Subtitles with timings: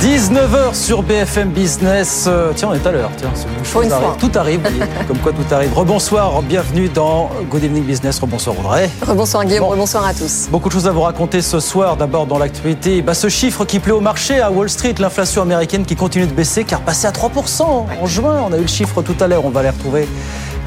[0.00, 2.26] 19h sur BFM Business.
[2.28, 3.10] Euh, tiens, on est à l'heure.
[3.16, 4.08] Tiens, c'est une arrive.
[4.20, 4.60] Tout arrive,
[5.08, 5.74] comme quoi tout arrive.
[5.76, 8.20] Rebonsoir, bienvenue dans Good Evening Business.
[8.20, 8.88] Rebonsoir Audrey.
[9.04, 9.70] Rebonsoir Guillaume, Bon.
[9.70, 10.46] rebonsoir à tous.
[10.52, 11.96] Beaucoup de choses à vous raconter ce soir.
[11.96, 15.84] D'abord dans l'actualité, bah, ce chiffre qui plaît au marché à Wall Street, l'inflation américaine
[15.84, 18.44] qui continue de baisser, qui est repassée à 3% en juin.
[18.48, 20.06] On a eu le chiffre tout à l'heure, on va les retrouver.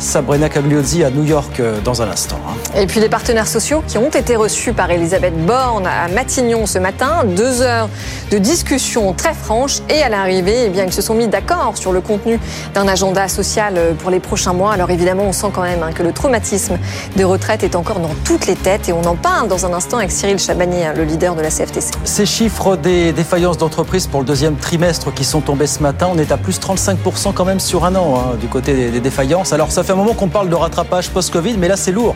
[0.05, 2.37] Sabrina Cagliozzi à New York euh, dans un instant.
[2.49, 2.53] hein.
[2.75, 6.79] Et puis les partenaires sociaux qui ont été reçus par Elisabeth Borne à Matignon ce
[6.79, 7.23] matin.
[7.23, 7.87] Deux heures
[8.31, 11.91] de discussion très franche et à l'arrivée, eh bien, ils se sont mis d'accord sur
[11.91, 12.39] le contenu
[12.73, 14.73] d'un agenda social pour les prochains mois.
[14.73, 16.77] Alors évidemment, on sent quand même hein, que le traumatisme
[17.15, 19.97] des retraites est encore dans toutes les têtes et on en parle dans un instant
[19.97, 21.91] avec Cyril Chabanier, hein, le leader de la CFTC.
[22.05, 26.17] Ces chiffres des défaillances d'entreprises pour le deuxième trimestre qui sont tombés ce matin, on
[26.17, 29.53] est à plus 35% quand même sur un an hein, du côté des, des défaillances.
[29.53, 32.15] Alors ça fait un moment qu'on parle de rattrapage post-Covid, mais là c'est lourd.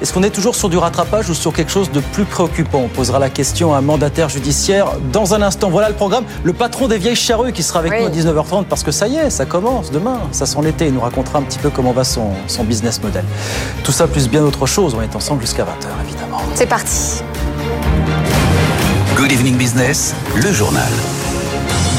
[0.00, 2.80] Est-ce qu'on est toujours sur du rattrapage ou sur quelque chose de plus préoccupant?
[2.84, 5.70] On posera la question à un mandataire judiciaire dans un instant.
[5.70, 6.24] Voilà le programme.
[6.42, 8.00] Le patron des vieilles charrues qui sera avec Oui.
[8.00, 10.18] nous à 19h30 parce que ça y est, ça commence demain.
[10.32, 10.86] Ça sent l'été.
[10.88, 13.24] Il nous racontera un petit peu comment va son, son business model.
[13.84, 14.96] Tout ça plus bien autre chose.
[14.98, 16.40] On est ensemble jusqu'à 20h évidemment.
[16.56, 17.22] C'est parti.
[19.16, 20.90] Good evening business, le journal.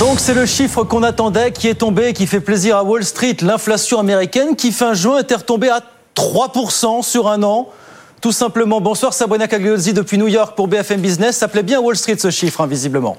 [0.04, 3.38] Donc c'est le chiffre qu'on attendait qui est tombé, qui fait plaisir à Wall Street.
[3.40, 5.82] L'inflation américaine qui fin juin était retombée à
[6.14, 7.70] 3% sur un an.
[8.20, 8.82] Tout simplement.
[8.82, 11.38] Bonsoir Sabrina Cagliozzi depuis New York pour BFM Business.
[11.38, 13.16] Ça plaît bien Wall Street ce chiffre, hein, visiblement.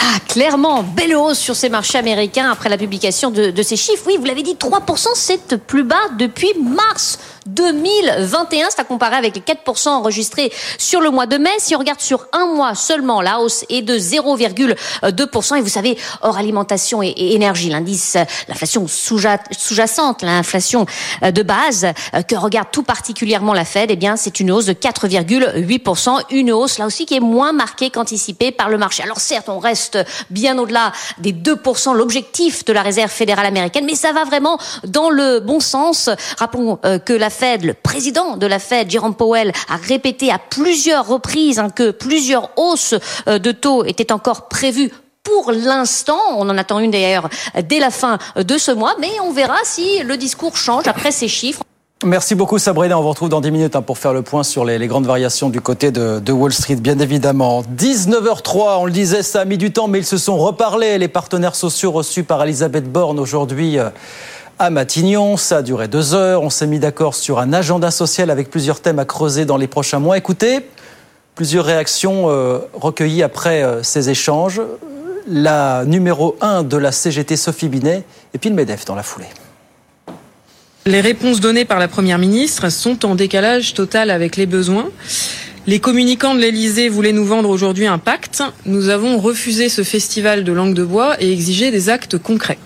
[0.00, 4.04] Ah, clairement, belle hausse sur ces marchés américains après la publication de, de ces chiffres.
[4.06, 8.66] Oui, vous l'avez dit, 3%, c'est plus bas depuis mars 2021.
[8.70, 11.50] C'est à comparer avec les 4% enregistrés sur le mois de mai.
[11.58, 15.56] Si on regarde sur un mois seulement, la hausse est de 0,2%.
[15.56, 18.16] Et vous savez, hors alimentation et, énergie, l'indice,
[18.48, 20.86] l'inflation sous-ja- sous-jacente, l'inflation
[21.24, 24.66] euh, de base, euh, que regarde tout particulièrement la Fed, eh bien, c'est une hausse
[24.66, 26.22] de 4,8%.
[26.30, 29.02] Une hausse, là aussi, qui est moins marquée qu'anticipée par le marché.
[29.02, 29.98] Alors certes, on reste
[30.30, 35.10] bien au-delà des 2%, l'objectif de la Réserve fédérale américaine, mais ça va vraiment dans
[35.10, 36.10] le bon sens.
[36.38, 40.38] Rappelons euh, que la Fed, le président de la Fed, Jerome Powell, a répété à
[40.38, 42.94] plusieurs reprises hein, que plusieurs hausses
[43.28, 44.90] euh, de taux étaient encore prévues
[45.22, 47.28] pour l'instant, on en attend une d'ailleurs
[47.64, 51.28] dès la fin de ce mois, mais on verra si le discours change après ces
[51.28, 51.62] chiffres.
[52.02, 52.98] Merci beaucoup Sabrina.
[52.98, 55.04] On vous retrouve dans 10 minutes hein, pour faire le point sur les, les grandes
[55.04, 57.62] variations du côté de, de Wall Street, bien évidemment.
[57.76, 60.96] 19h03, on le disait, ça a mis du temps, mais ils se sont reparlés.
[60.96, 63.90] Les partenaires sociaux reçus par Elisabeth Borne aujourd'hui euh,
[64.58, 65.36] à Matignon.
[65.36, 66.42] Ça a duré deux heures.
[66.42, 69.66] On s'est mis d'accord sur un agenda social avec plusieurs thèmes à creuser dans les
[69.66, 70.16] prochains mois.
[70.16, 70.66] Écoutez,
[71.34, 74.62] plusieurs réactions euh, recueillies après euh, ces échanges.
[75.28, 79.26] La numéro 1 de la CGT, Sophie Binet, et puis le MEDEF dans la foulée.
[80.86, 84.88] Les réponses données par la Première ministre sont en décalage total avec les besoins.
[85.66, 88.42] Les communicants de l'Elysée voulaient nous vendre aujourd'hui un pacte.
[88.64, 92.58] Nous avons refusé ce festival de langue de bois et exigé des actes concrets.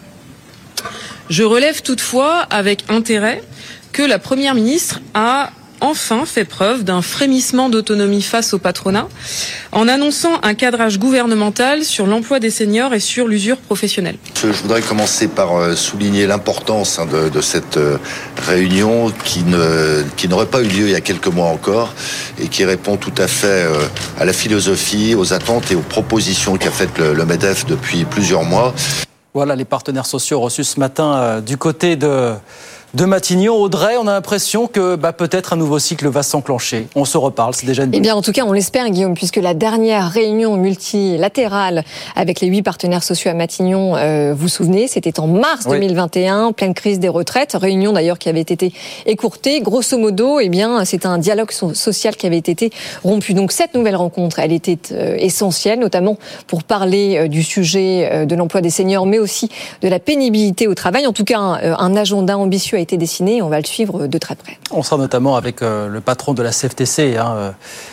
[1.28, 3.42] Je relève toutefois avec intérêt
[3.90, 9.08] que la Première ministre a enfin fait preuve d'un frémissement d'autonomie face au patronat
[9.72, 14.16] en annonçant un cadrage gouvernemental sur l'emploi des seniors et sur l'usure professionnelle.
[14.42, 17.98] Je voudrais commencer par euh, souligner l'importance hein, de, de cette euh,
[18.46, 21.92] réunion qui ne qui n'aurait pas eu lieu il y a quelques mois encore
[22.40, 23.80] et qui répond tout à fait euh,
[24.18, 28.44] à la philosophie, aux attentes et aux propositions qu'a faites le, le Medef depuis plusieurs
[28.44, 28.74] mois.
[29.34, 32.34] Voilà les partenaires sociaux reçus ce matin euh, du côté de,
[32.94, 33.54] de Matignon.
[33.56, 36.86] Audrey, on a l'impression que bah, peut-être un nouveau cycle va s'enclencher.
[36.94, 39.36] On se reparle, c'est déjà une Eh bien, en tout cas, on l'espère, Guillaume, puisque
[39.36, 41.84] la dernière réunion multilatérale
[42.14, 45.78] avec les huit partenaires sociaux à Matignon, euh, vous vous souvenez, c'était en mars Oui.
[45.80, 47.56] 2021, pleine crise des retraites.
[47.58, 48.72] Réunion d'ailleurs qui avait été
[49.06, 49.60] écourtée.
[49.60, 52.70] Grosso modo, eh bien, c'est un dialogue so- social qui avait été
[53.02, 53.34] rompu.
[53.34, 56.16] Donc, cette nouvelle rencontre, elle était euh, essentielle, notamment
[56.46, 59.48] pour parler euh, du sujet de l'emploi des seniors, mais aussi
[59.82, 61.06] de la pénibilité au travail.
[61.06, 62.80] En tout cas, un, un agenda ambitieux a
[63.42, 64.58] on va le suivre de très près.
[64.70, 67.50] On sera notamment avec euh, le patron de la CFTC, hein, euh,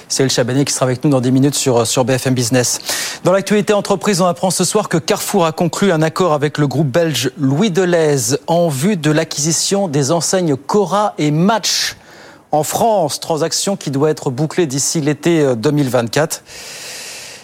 [0.08, 0.32] Cyril
[0.66, 2.80] qui sera avec nous dans 10 minutes sur, sur BFM Business.
[3.24, 6.68] Dans l'actualité entreprise, on apprend ce soir que Carrefour a conclu un accord avec le
[6.68, 11.96] groupe belge Louis Deleuze en vue de l'acquisition des enseignes Cora et Match
[12.52, 13.20] en France.
[13.20, 16.44] Transaction qui doit être bouclée d'ici l'été euh, 2024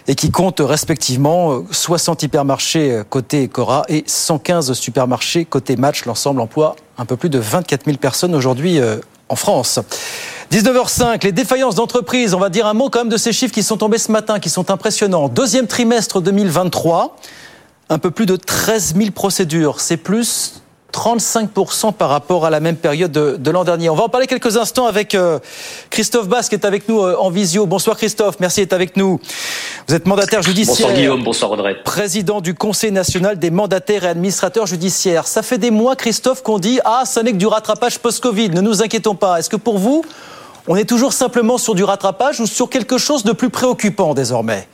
[0.08, 6.06] et qui compte respectivement euh, 60 hypermarchés euh, côté Cora et 115 supermarchés côté Match.
[6.06, 8.98] L'ensemble emploie un peu plus de 24 000 personnes aujourd'hui euh,
[9.30, 9.80] en France.
[10.52, 12.34] 19h05, les défaillances d'entreprise.
[12.34, 14.40] On va dire un mot quand même de ces chiffres qui sont tombés ce matin,
[14.40, 15.28] qui sont impressionnants.
[15.28, 17.18] Deuxième trimestre 2023,
[17.90, 19.82] un peu plus de 13 000 procédures.
[19.82, 20.62] C'est plus
[20.94, 23.90] 35% par rapport à la même période de, l'an dernier.
[23.90, 25.40] On va en parler quelques instants avec euh,
[25.90, 27.66] Christophe Basse qui est avec nous euh, en visio.
[27.66, 29.20] Bonsoir Christophe, merci d'être avec nous.
[29.88, 30.76] Vous êtes mandataire judiciaire.
[30.76, 31.76] Bonsoir Guillaume, bonsoir Audrey.
[31.82, 35.28] Président du Conseil national des mandataires et administrateurs judiciaires.
[35.28, 38.60] Ça fait des mois Christophe qu'on dit ah ça n'est que du rattrapage post-Covid, ne
[38.60, 39.40] nous inquiétons pas.
[39.40, 40.04] Est-ce que pour vous
[40.68, 44.68] on est toujours simplement sur du rattrapage ou sur quelque chose de plus préoccupant désormais?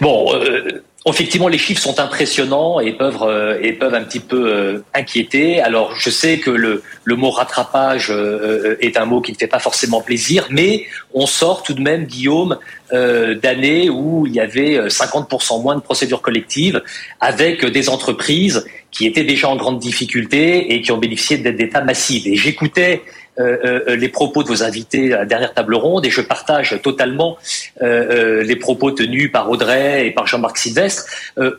[0.00, 4.52] Bon, euh, Effectivement, les chiffres sont impressionnants et peuvent euh, et peuvent un petit peu
[4.52, 5.60] euh, inquiéter.
[5.60, 9.46] Alors, je sais que le, le mot rattrapage euh, est un mot qui ne fait
[9.46, 12.58] pas forcément plaisir, mais on sort tout de même, Guillaume,
[12.90, 16.82] d'années où il y avait 50% moins de procédures collectives,
[17.20, 21.82] avec des entreprises qui étaient déjà en grande difficulté et qui ont bénéficié d'aides d'État
[21.82, 22.26] massives.
[22.26, 26.10] Et j'écoutais euh, euh, les propos de vos invités à la dernière table ronde et
[26.10, 27.38] je partage totalement
[27.82, 31.04] euh, les propos tenus par Audrey et par Jean-Marc Sylvestre.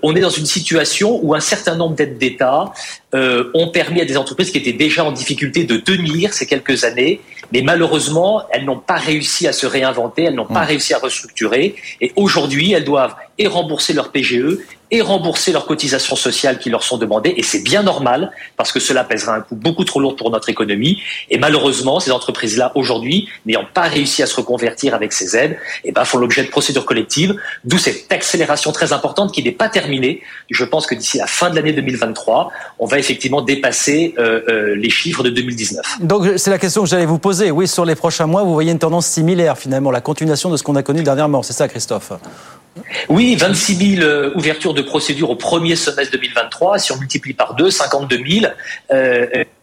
[0.02, 2.74] on est dans une situation où un certain nombre d'aides d'État
[3.14, 7.22] ont permis à des entreprises qui étaient déjà en difficulté de tenir ces quelques années,
[7.52, 10.68] mais malheureusement, elles n'ont pas réussi à se réinventer, elles n'ont pas mmh.
[10.68, 14.60] réussi à restructurer, et aujourd'hui, elles doivent et rembourser leur PGE
[14.92, 17.34] et rembourser leurs cotisations sociales qui leur sont demandées.
[17.38, 20.50] Et c'est bien normal parce que cela pèsera un coût beaucoup trop lourd pour notre
[20.50, 21.02] économie.
[21.30, 25.92] Et malheureusement, ces entreprises-là, aujourd'hui, n'ayant pas réussi à se reconvertir avec ces aides, eh
[25.92, 30.22] ben, font l'objet de procédures collectives, d'où cette accélération très importante qui n'est pas terminée.
[30.50, 34.76] Je pense que d'ici la fin de l'année 2023, on va effectivement dépasser euh, euh,
[34.76, 36.00] les chiffres de 2019.
[36.02, 37.52] Donc c'est la question que j'allais vous poser.
[37.52, 40.64] Oui, sur les prochains mois, vous voyez une tendance similaire finalement, la continuation de ce
[40.64, 41.44] qu'on a connu dernièrement.
[41.44, 42.12] C'est ça, Christophe?
[43.10, 46.80] Oui, 26 000 euh, ouvertures de procédures au premier semestre 2023.
[46.80, 48.46] Si on multiplie par deux, 52 000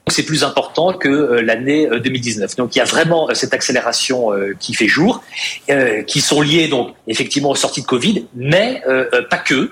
[0.09, 2.51] c'est plus important que euh, l'année 2019.
[2.51, 4.31] Euh, donc il y a vraiment euh, cette accélération
[4.61, 5.23] qui fait jour,
[6.07, 8.83] qui sont liées donc effectivement aux sorties de Covid, mais
[9.31, 9.71] pas que.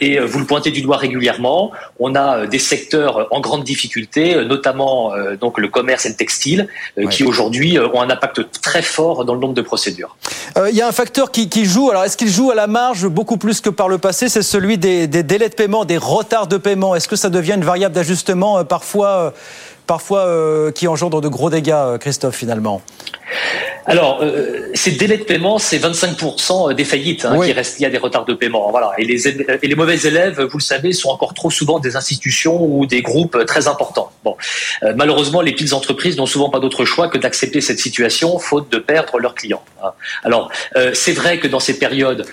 [0.00, 1.72] Et vous le pointez du doigt régulièrement.
[1.98, 6.68] On a des secteurs en grande difficulté, notamment donc le commerce et le textile,
[7.10, 10.16] qui aujourd'hui ont un impact très fort dans le nombre de procédures.
[10.68, 11.90] Il y a un facteur qui, joue.
[11.90, 14.28] Alors est-ce qu'il joue à la marge beaucoup plus que par le passé?
[14.28, 16.94] C'est celui des, des, délais de paiement, des retards de paiement.
[16.94, 19.29] Est-ce que ça devient une variable d'ajustement parfois
[19.86, 22.82] parfois euh, qui engendre de gros dégâts, euh, Christophe, finalement
[23.86, 27.90] alors, euh, ces délais de paiement, c'est 25% des faillites hein, qui restent liées à
[27.90, 28.70] des retards de paiement.
[28.70, 28.92] Voilà.
[28.98, 32.62] Et les, et les mauvais élèves, vous le savez, sont encore trop souvent des institutions
[32.62, 34.12] ou des groupes très importants.
[34.22, 34.36] Bon,
[34.82, 38.70] euh, malheureusement, les petites entreprises n'ont souvent pas d'autre choix que d'accepter cette situation, faute
[38.70, 39.62] de perdre leurs clients.
[39.82, 39.92] Hein.
[40.24, 42.26] Alors, euh, c'est vrai que dans ces périodes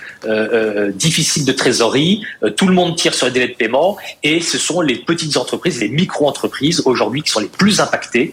[0.94, 2.22] difficiles de trésorerie,
[2.56, 5.80] tout le monde tire sur les délais de paiement, et ce sont les petites entreprises,
[5.80, 8.32] les micro-entreprises aujourd'hui qui sont les plus impactées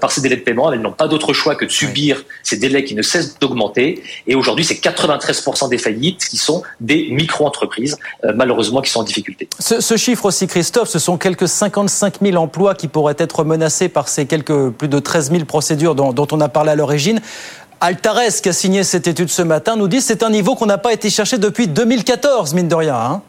[0.00, 0.72] par ces délais de paiement.
[0.72, 2.05] Elles n'ont pas d'autre choix que de subir
[2.42, 4.02] ces délais qui ne cessent d'augmenter.
[4.26, 7.96] Et aujourd'hui, c'est 93% des faillites qui sont des micro-entreprises,
[8.34, 9.48] malheureusement, qui sont en difficulté.
[9.58, 14.08] Ce, chiffre aussi, Christophe, ce sont quelques 55 000 emplois qui pourraient être menacés par
[14.08, 17.20] ces quelques plus de 13 000 procédures dont, on a parlé à l'origine.
[17.80, 20.78] Altares, qui a signé cette étude ce matin, nous dit c'est un niveau qu'on n'a
[20.78, 22.96] pas été chercher depuis 2014, mine de rien.
[22.96, 23.22] Hein.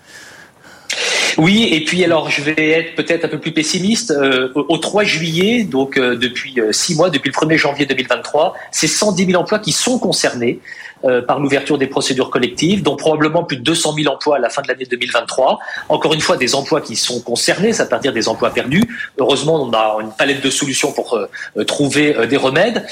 [1.37, 4.11] Oui, et puis alors je vais être peut-être un peu plus pessimiste.
[4.11, 8.55] Euh, au 3 juillet, donc euh, depuis euh, six mois, depuis le 1er janvier 2023,
[8.71, 10.59] c'est 110 000 emplois qui sont concernés.
[11.05, 14.49] Euh, par l'ouverture des procédures collectives, dont probablement plus de 200 000 emplois à la
[14.49, 15.59] fin de l'année 2023.
[15.89, 18.81] Encore une fois, des emplois qui sont concernés, ça veut dire des emplois perdus.
[19.19, 22.83] Heureusement, on a une palette de solutions pour euh, trouver euh, des remèdes.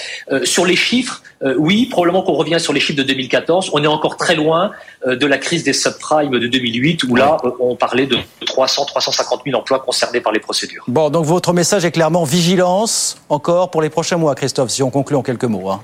[0.44, 1.24] sur les chiffres,
[1.58, 3.72] oui, probablement qu'on revient sur les chiffres de 2014.
[3.74, 4.72] On est encore très loin
[5.06, 9.58] de la crise des subprimes de 2008, où là, on parlait de 300, 350 000
[9.58, 10.84] emplois concernés par les procédures.
[10.88, 14.90] Bon, donc votre message est clairement vigilance encore pour les prochains mois, Christophe, si on
[14.90, 15.70] conclut en quelques mots.
[15.70, 15.82] Hein.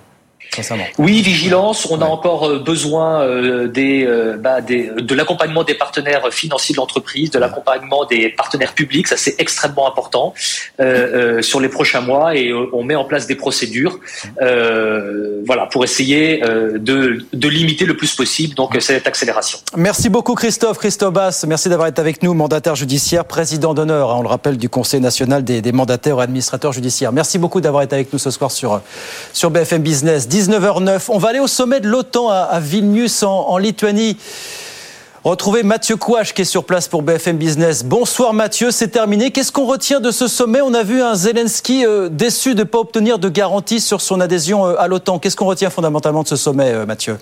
[0.98, 1.88] Oui, vigilance.
[1.90, 6.74] On a encore euh, besoin euh, des, euh, bah, des, de l'accompagnement des partenaires financiers
[6.74, 9.08] de l'entreprise, de l'accompagnement des partenaires publics.
[9.08, 10.34] Ça, c'est extrêmement important
[10.82, 14.00] euh, sur les prochains mois et on met en place des procédures,
[14.42, 19.60] euh, voilà, pour essayer de, de, limiter le plus possible donc cette accélération.
[19.76, 20.78] Merci beaucoup, Christophe.
[20.78, 24.58] Christophe Bass, merci d'avoir été avec nous, mandataire judiciaire, président d'honneur, hein, on le rappelle,
[24.58, 27.12] du Conseil national des, des mandataires et administrateurs judiciaires.
[27.12, 28.82] Merci beaucoup d'avoir été avec nous ce soir sur,
[29.34, 30.28] sur BFM Business.
[30.42, 31.06] 19h09.
[31.10, 34.18] On va aller au sommet de l'OTAN à, Vilnius en, Lituanie.
[35.24, 37.84] Retrouver Mathieu Kouach qui est sur place pour BFM Business.
[37.84, 39.30] Bonsoir Mathieu, c'est terminé.
[39.30, 40.62] Qu'est-ce qu'on retient de ce sommet?
[40.62, 44.20] On a vu un Zelensky euh, déçu de ne pas obtenir de garantie sur son
[44.20, 45.20] adhésion euh, à l'OTAN.
[45.20, 47.18] Qu'est-ce qu'on retient fondamentalement de ce sommet, euh, Mathieu?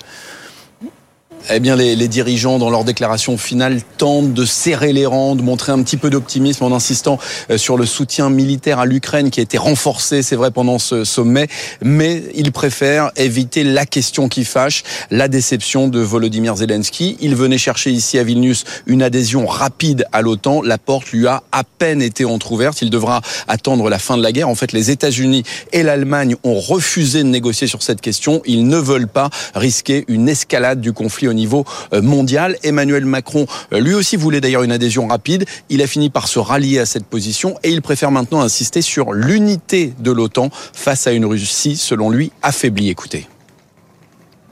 [1.50, 5.42] Eh bien, les, les, dirigeants, dans leur déclaration finale, tentent de serrer les rangs, de
[5.42, 7.18] montrer un petit peu d'optimisme en insistant
[7.50, 11.04] euh, sur le soutien militaire à l'Ukraine qui a été renforcé, c'est vrai, pendant ce
[11.04, 11.48] sommet.
[11.82, 17.18] Mais ils préfèrent éviter la question qui fâche, la déception de Volodymyr Zelensky.
[17.22, 20.62] Il venait chercher ici à Vilnius une adhésion rapide à l'OTAN.
[20.62, 22.82] La porte lui a à peine été entrouverte.
[22.82, 24.50] Il devra attendre la fin de la guerre.
[24.50, 28.42] En fait, les États-Unis et l'Allemagne ont refusé de négocier sur cette question.
[28.46, 32.58] Ils ne veulent pas risquer une escalade du conflit au niveau euh, mondial.
[32.64, 35.46] Emmanuel Macron, euh, lui aussi, voulait d'ailleurs une adhésion rapide.
[35.70, 39.14] Il a fini par se rallier à cette position et il préfère maintenant insister sur
[39.14, 42.90] l'unité de l'OTAN face à une Russie, selon lui, affaiblie.
[42.90, 43.28] Écoutez.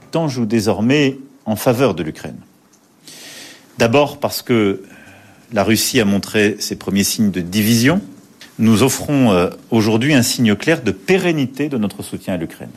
[0.05, 2.37] L'OTAN joue désormais en faveur de l'Ukraine.
[3.77, 4.83] D'abord parce que
[5.53, 8.01] la Russie a montré ses premiers signes de division.
[8.59, 12.71] Nous offrons euh, aujourd'hui un signe clair de pérennité de notre soutien à l'Ukraine.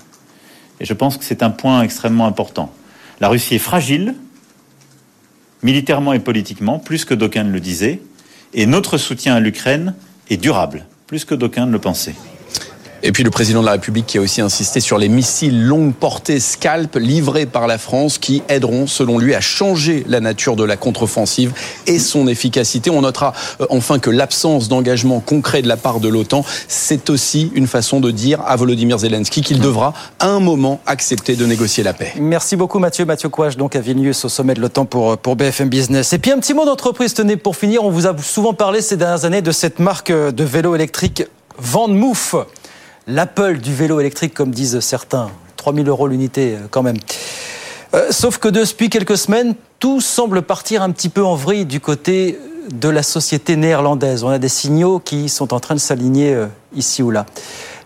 [0.79, 2.73] Et je pense que c'est un point extrêmement important.
[3.21, 4.15] La Russie est fragile,
[5.63, 8.01] militairement et politiquement, plus que d'aucuns ne le disaient,
[8.55, 9.95] et notre soutien à l'Ukraine
[10.31, 12.15] est durable, plus que d'aucuns ne le pensaient.
[13.03, 15.95] Et puis le président de la République qui a aussi insisté sur les missiles longue
[15.95, 20.65] portée Scalp livrés par la France qui aideront, selon lui, à changer la nature de
[20.65, 21.53] la contre-offensive
[21.87, 22.91] et son efficacité.
[22.91, 27.51] On notera euh, enfin que l'absence d'engagement concret de la part de l'OTAN, c'est aussi
[27.55, 31.83] une façon de dire à Volodymyr Zelensky qu'il devra à un moment accepter de négocier
[31.83, 32.13] la paix.
[32.21, 33.07] Merci beaucoup Mathieu.
[33.07, 36.13] Mathieu Couage donc à Vilnius au sommet de l'OTAN pour, pour BFM Business.
[36.13, 38.97] Et puis un petit mot d'entreprise, tenez, pour finir, on vous a souvent parlé ces
[38.97, 41.25] dernières années de cette marque de vélo électrique
[41.89, 42.35] Mouf
[43.11, 45.31] l'Apple du vélo électrique, comme disent certains.
[45.57, 46.97] 3000 euros l'unité euh, quand même.
[47.95, 51.81] Euh, sauf que depuis quelques semaines, tout semble partir un petit peu en vrille du
[51.81, 52.39] côté
[52.73, 54.23] de la société néerlandaise.
[54.23, 57.27] On a des signaux qui sont en train de s'aligner euh, ici ou là.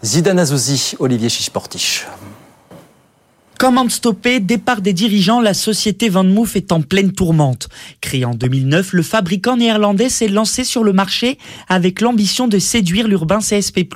[0.04, 2.06] Zidane Azouzi, Olivier Chichportiche.
[3.64, 7.70] Comment stopper Départ des dirigeants, la société Van est en pleine tourmente.
[8.02, 13.08] Créé en 2009, le fabricant néerlandais s'est lancé sur le marché avec l'ambition de séduire
[13.08, 13.88] l'urbain CSP+,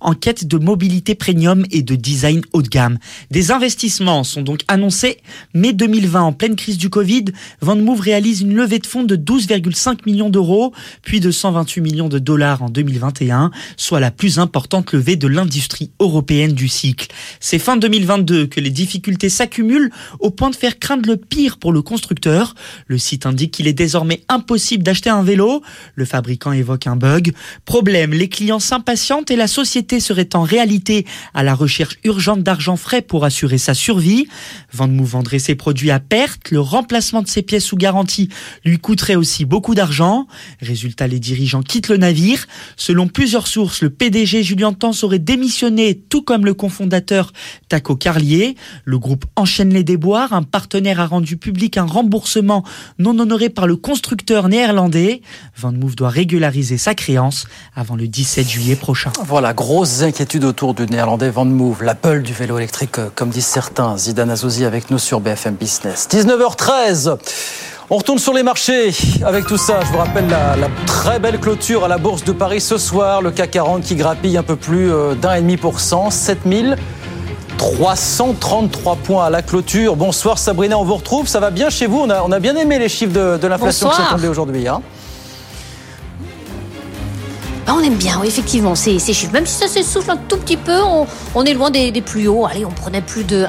[0.00, 2.98] en quête de mobilité premium et de design haut de gamme.
[3.32, 5.16] Des investissements sont donc annoncés.
[5.54, 7.24] Mai 2020, en pleine crise du Covid,
[7.62, 12.20] Van réalise une levée de fonds de 12,5 millions d'euros, puis de 128 millions de
[12.20, 17.08] dollars en 2021, soit la plus importante levée de l'industrie européenne du cycle.
[17.40, 21.72] C'est fin 2022 que les difficultés s'accumulent au point de faire craindre le pire pour
[21.72, 22.54] le constructeur.
[22.86, 25.62] Le site indique qu'il est désormais impossible d'acheter un vélo.
[25.94, 27.32] Le fabricant évoque un bug.
[27.64, 32.76] Problème, les clients s'impatientent et la société serait en réalité à la recherche urgente d'argent
[32.76, 34.26] frais pour assurer sa survie.
[34.72, 36.50] Vendemou vendrait ses produits à perte.
[36.50, 38.28] Le remplacement de ses pièces sous garantie
[38.64, 40.26] lui coûterait aussi beaucoup d'argent.
[40.60, 42.46] Résultat, les dirigeants quittent le navire.
[42.76, 47.32] Selon plusieurs sources, le PDG Julien Tans aurait démissionné, tout comme le cofondateur
[47.68, 48.56] Taco Carlier.
[48.84, 50.32] Le groupe enchaîne les déboires.
[50.32, 52.64] Un partenaire a rendu public un remboursement
[52.98, 55.22] non honoré par le constructeur néerlandais.
[55.56, 59.12] Van Move doit régulariser sa créance avant le 17 juillet prochain.
[59.24, 63.46] Voilà, grosse inquiétude autour du néerlandais Van Move, l'Apple du vélo électrique, euh, comme disent
[63.46, 63.96] certains.
[63.96, 66.08] Zidane Azouzi avec nous sur BFM Business.
[66.10, 67.18] 19h13.
[67.92, 68.92] On retourne sur les marchés
[69.24, 69.80] avec tout ça.
[69.84, 73.20] Je vous rappelle la, la, très belle clôture à la Bourse de Paris ce soir.
[73.20, 76.76] Le CAC 40 qui grappille un peu plus euh, d'un et demi pour cent, 7000.
[77.60, 79.94] 333 points à la clôture.
[79.94, 81.28] Bonsoir Sabrina, on vous retrouve.
[81.28, 81.98] Ça va bien chez vous?
[81.98, 84.66] On a, on a bien aimé les chiffres de, de l'inflation qui sont tombés aujourd'hui.
[84.66, 84.80] Hein?
[87.66, 89.34] Ah, on aime bien, oui, effectivement, ces, ces, chiffres.
[89.34, 92.28] Même si ça s'essouffle un tout petit peu, on, on est loin des, des, plus
[92.28, 92.46] hauts.
[92.46, 93.46] Allez, on prenait plus de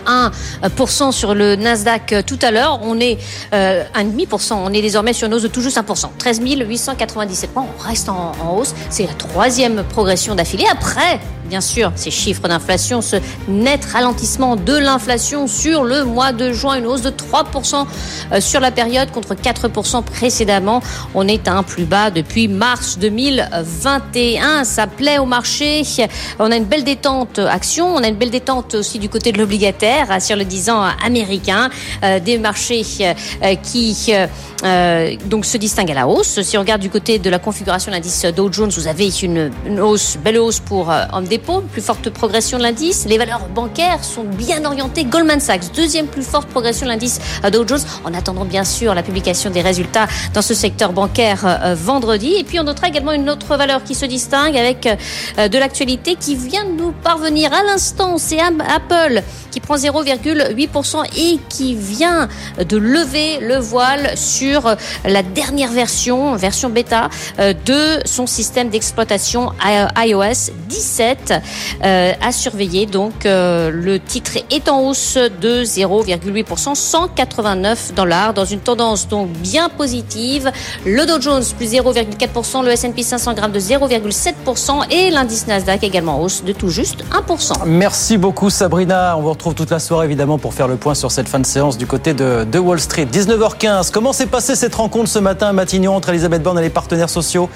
[0.62, 2.82] 1% sur le Nasdaq tout à l'heure.
[2.84, 3.18] On est
[3.54, 4.56] euh, 1,5%.
[4.56, 6.10] On est désormais sur une hausse de tout juste 1%.
[6.18, 7.66] 13 897 points.
[7.80, 8.76] On reste en, en hausse.
[8.90, 10.66] C'est la troisième progression d'affilée.
[10.70, 13.18] Après, bien sûr, ces chiffres d'inflation, ce
[13.50, 17.86] net ralentissement de l'inflation sur le mois de juin, une hausse de 3%
[18.32, 20.82] euh, sur la période contre 4% précédemment.
[21.14, 24.64] On est à un plus bas depuis mars 2021.
[24.64, 25.84] Ça plaît au marché.
[26.40, 27.96] On a une belle détente action.
[27.96, 31.70] On a une belle détente aussi du côté de l'obligataire sur le 10 ans américain.
[32.06, 34.14] Euh, des marchés euh, qui
[34.64, 36.42] euh, donc se distinguent à la hausse.
[36.42, 39.52] Si on regarde du côté de la configuration de l'indice Dow Jones, vous avez une,
[39.66, 43.06] une hausse, belle hausse pour Home Depot, plus forte progression de l'indice.
[43.08, 45.04] Les valeurs bancaires sont bien orientées.
[45.06, 47.20] Goldman Sachs, deuxième plus forte progression de l'indice
[47.52, 51.76] Dow Jones, en attendant bien sûr la publication des résultats dans ce secteur bancaire euh,
[51.76, 52.36] vendredi.
[52.38, 54.88] Et puis on notera également une autre valeur qui se distingue avec
[55.38, 58.18] euh, de l'actualité qui vient de nous parvenir à l'instant.
[58.18, 62.28] C'est Apple qui prend 0,8% et qui vient
[62.58, 64.51] de lever le voile sur
[65.06, 69.52] la dernière version, version bêta, euh, de son système d'exploitation
[69.98, 71.34] iOS 17
[71.84, 72.86] euh, à surveiller.
[72.86, 79.30] Donc euh, le titre est en hausse de 0,8%, 189 dollars, dans une tendance donc
[79.30, 80.52] bien positive.
[80.86, 86.18] Le Dow Jones plus 0,4%, le S&P 500 grammes de 0,7% et l'indice Nasdaq également
[86.18, 87.66] en hausse de tout juste 1%.
[87.66, 89.16] Merci beaucoup Sabrina.
[89.18, 91.46] On vous retrouve toute la soirée évidemment pour faire le point sur cette fin de
[91.46, 93.06] séance du côté de, de Wall Street.
[93.06, 93.92] 19h15.
[93.92, 97.12] Comment s'est passée cette rencontre ce matin à Matignon entre Elisabeth Borne et les partenaires
[97.12, 97.48] sociaux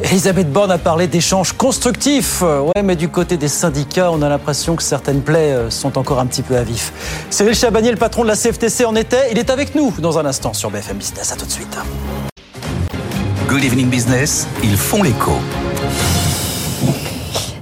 [0.00, 2.40] Elisabeth Borne a parlé d'échanges constructifs.
[2.40, 6.20] Ouais, mais du côté des syndicats, on a l'impression que certaines plaies euh, sont encore
[6.20, 6.92] un petit peu à vif.
[7.30, 9.28] Cyril Chabagnier, le patron de la CFTC, en était.
[9.32, 11.32] Il est avec nous dans un instant sur BFM Business.
[11.32, 11.76] À tout de suite.
[13.48, 15.32] Good Evening Business, ils font l'écho.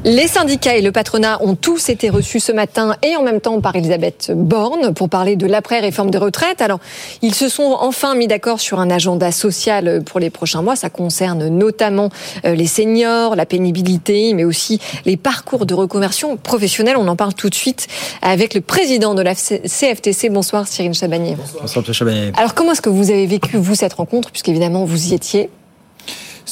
[0.05, 3.61] Les syndicats et le patronat ont tous été reçus ce matin et en même temps
[3.61, 6.61] par Elisabeth Borne pour parler de l'après-réforme des retraites.
[6.61, 6.81] Alors,
[7.23, 10.75] ils se sont enfin mis d'accord sur un agenda social pour les prochains mois.
[10.75, 12.09] Ça concerne notamment
[12.45, 16.97] euh, les seniors, la pénibilité, mais aussi les parcours de reconversion professionnelle.
[16.99, 17.87] On en parle tout de suite
[18.23, 20.31] avec le président de la CFTC.
[20.31, 21.37] Bonsoir Cyril Chabanier.
[21.61, 22.33] Bonsoir Chabanier.
[22.37, 25.49] Alors, comment est-ce que vous avez vécu, vous, cette rencontre, puisqu'évidemment, vous y étiez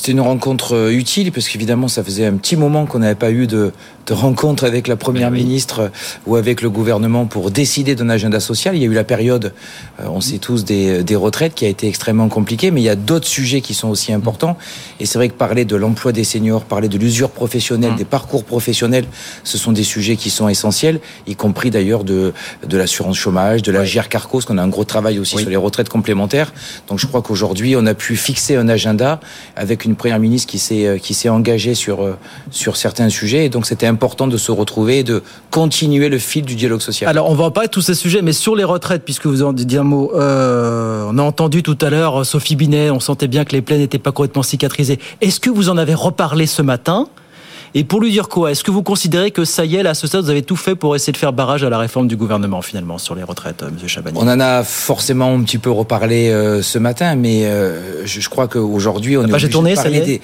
[0.01, 3.31] c'était une rencontre euh, utile parce qu'évidemment, ça faisait un petit moment qu'on n'avait pas
[3.31, 3.71] eu de,
[4.07, 5.89] de rencontre avec la première ministre euh,
[6.27, 8.75] ou avec le gouvernement pour décider d'un agenda social.
[8.75, 9.53] Il y a eu la période,
[10.01, 12.89] euh, on sait tous, des, des retraites qui a été extrêmement compliquée, mais il y
[12.89, 14.57] a d'autres sujets qui sont aussi importants.
[15.01, 18.45] Et c'est vrai que parler de l'emploi des seniors, parler de l'usure professionnelle, des parcours
[18.45, 19.05] professionnels,
[19.45, 22.33] ce sont des sujets qui sont essentiels, y compris d'ailleurs de,
[22.67, 25.51] de l'assurance chômage, de la GR Carco, parce qu'on a un gros travail aussi sur
[25.51, 26.55] les retraites complémentaires.
[26.89, 29.21] Donc je crois qu'aujourd'hui, on a pu fixer un agenda
[29.57, 32.17] avec une première ministre qui s'est qui s'est engagée sur
[32.51, 33.47] sur certains sujets.
[33.47, 37.09] Et donc c'était important de se retrouver et de continuer le fil du dialogue social.
[37.09, 39.75] Alors on va de tous ces sujets, mais sur les retraites, puisque vous en dites
[39.75, 43.53] un mot, euh, on a entendu tout à l'heure Sophie Binet, on sentait bien que
[43.53, 44.99] les plaies n'étaient pas correctement cicatrisées.
[45.21, 47.09] Est-ce que vous en avez reparlé ce matin?
[47.75, 49.95] Et pour lui dire quoi Est-ce que vous considérez que ça y est, là, à
[49.95, 52.17] ce stade, vous avez tout fait pour essayer de faire barrage à la réforme du
[52.17, 55.71] gouvernement, finalement, sur les retraites, euh, Monsieur Chabanier On en a forcément un petit peu
[55.71, 59.49] reparlé euh, ce matin, mais euh, je, je, crois qu'aujourd'hui, on la est page est
[59.49, 60.21] tournée, ça y est des...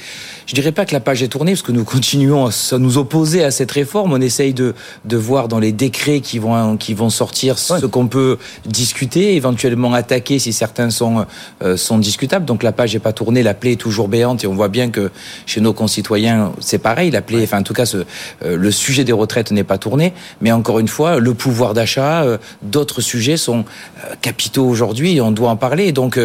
[0.46, 3.44] Je dirais pas que la page est tournée, parce que nous continuons à nous opposer
[3.44, 4.12] à cette réforme.
[4.12, 4.74] On essaye de,
[5.04, 7.80] de voir dans les décrets qui vont, qui vont sortir ouais.
[7.80, 11.26] ce qu'on peut discuter, éventuellement attaquer si certains sont,
[11.62, 12.44] euh, sont discutables.
[12.44, 14.90] Donc la page n'est pas tournée, la plaie est toujours béante, et on voit bien
[14.90, 15.10] que
[15.46, 17.10] chez nos concitoyens, c'est pareil.
[17.10, 17.44] La plaie, ouais.
[17.44, 17.98] enfin en tout cas, ce,
[18.44, 20.12] euh, le sujet des retraites n'est pas tourné.
[20.40, 23.64] Mais encore une fois, le pouvoir d'achat, euh, d'autres sujets sont
[24.04, 25.92] euh, capitaux aujourd'hui, et on doit en parler.
[25.92, 26.18] Donc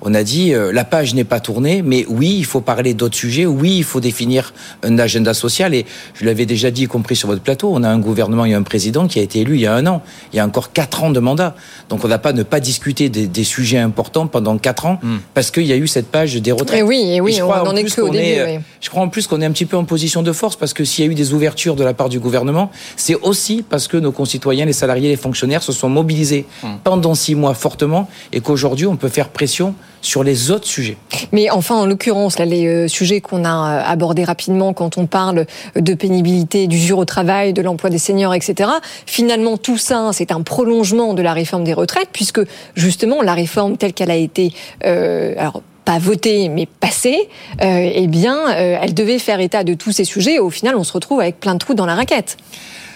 [0.00, 3.46] on a dit, la page n'est pas tournée, mais oui, il faut parler d'autres sujets.
[3.46, 5.74] Oui, il faut définir un agenda social.
[5.74, 8.54] Et je l'avais déjà dit, y compris sur votre plateau, on a un gouvernement et
[8.54, 10.02] un président qui a été élu il y a un an.
[10.32, 11.54] Il y a encore quatre ans de mandat.
[11.88, 15.16] Donc on n'a pas ne pas discuter des, des, sujets importants pendant quatre ans mm.
[15.34, 16.80] parce qu'il y a eu cette page des retraites.
[16.80, 18.24] Et oui, et oui, et on en est qu'au début.
[18.24, 18.62] Est, oui.
[18.80, 20.84] Je crois en plus qu'on est un petit peu en position de force parce que
[20.84, 23.96] s'il y a eu des ouvertures de la part du gouvernement, c'est aussi parce que
[23.96, 26.68] nos concitoyens, les salariés, les fonctionnaires se sont mobilisés mm.
[26.84, 30.96] pendant six mois fortement et qu'aujourd'hui on peut faire pression sur les autres sujets.
[31.30, 35.06] Mais enfin, en l'occurrence, là, les euh, sujets qu'on a euh, abordés rapidement quand on
[35.06, 38.68] parle de pénibilité, d'usure au travail, de l'emploi des seniors, etc.
[39.06, 42.40] Finalement, tout ça, c'est un prolongement de la réforme des retraites, puisque
[42.74, 44.52] justement, la réforme telle qu'elle a été,
[44.84, 47.28] euh, alors pas votée mais passée,
[47.62, 50.34] euh, eh bien, euh, elle devait faire état de tous ces sujets.
[50.34, 52.36] Et au final, on se retrouve avec plein de trous dans la raquette.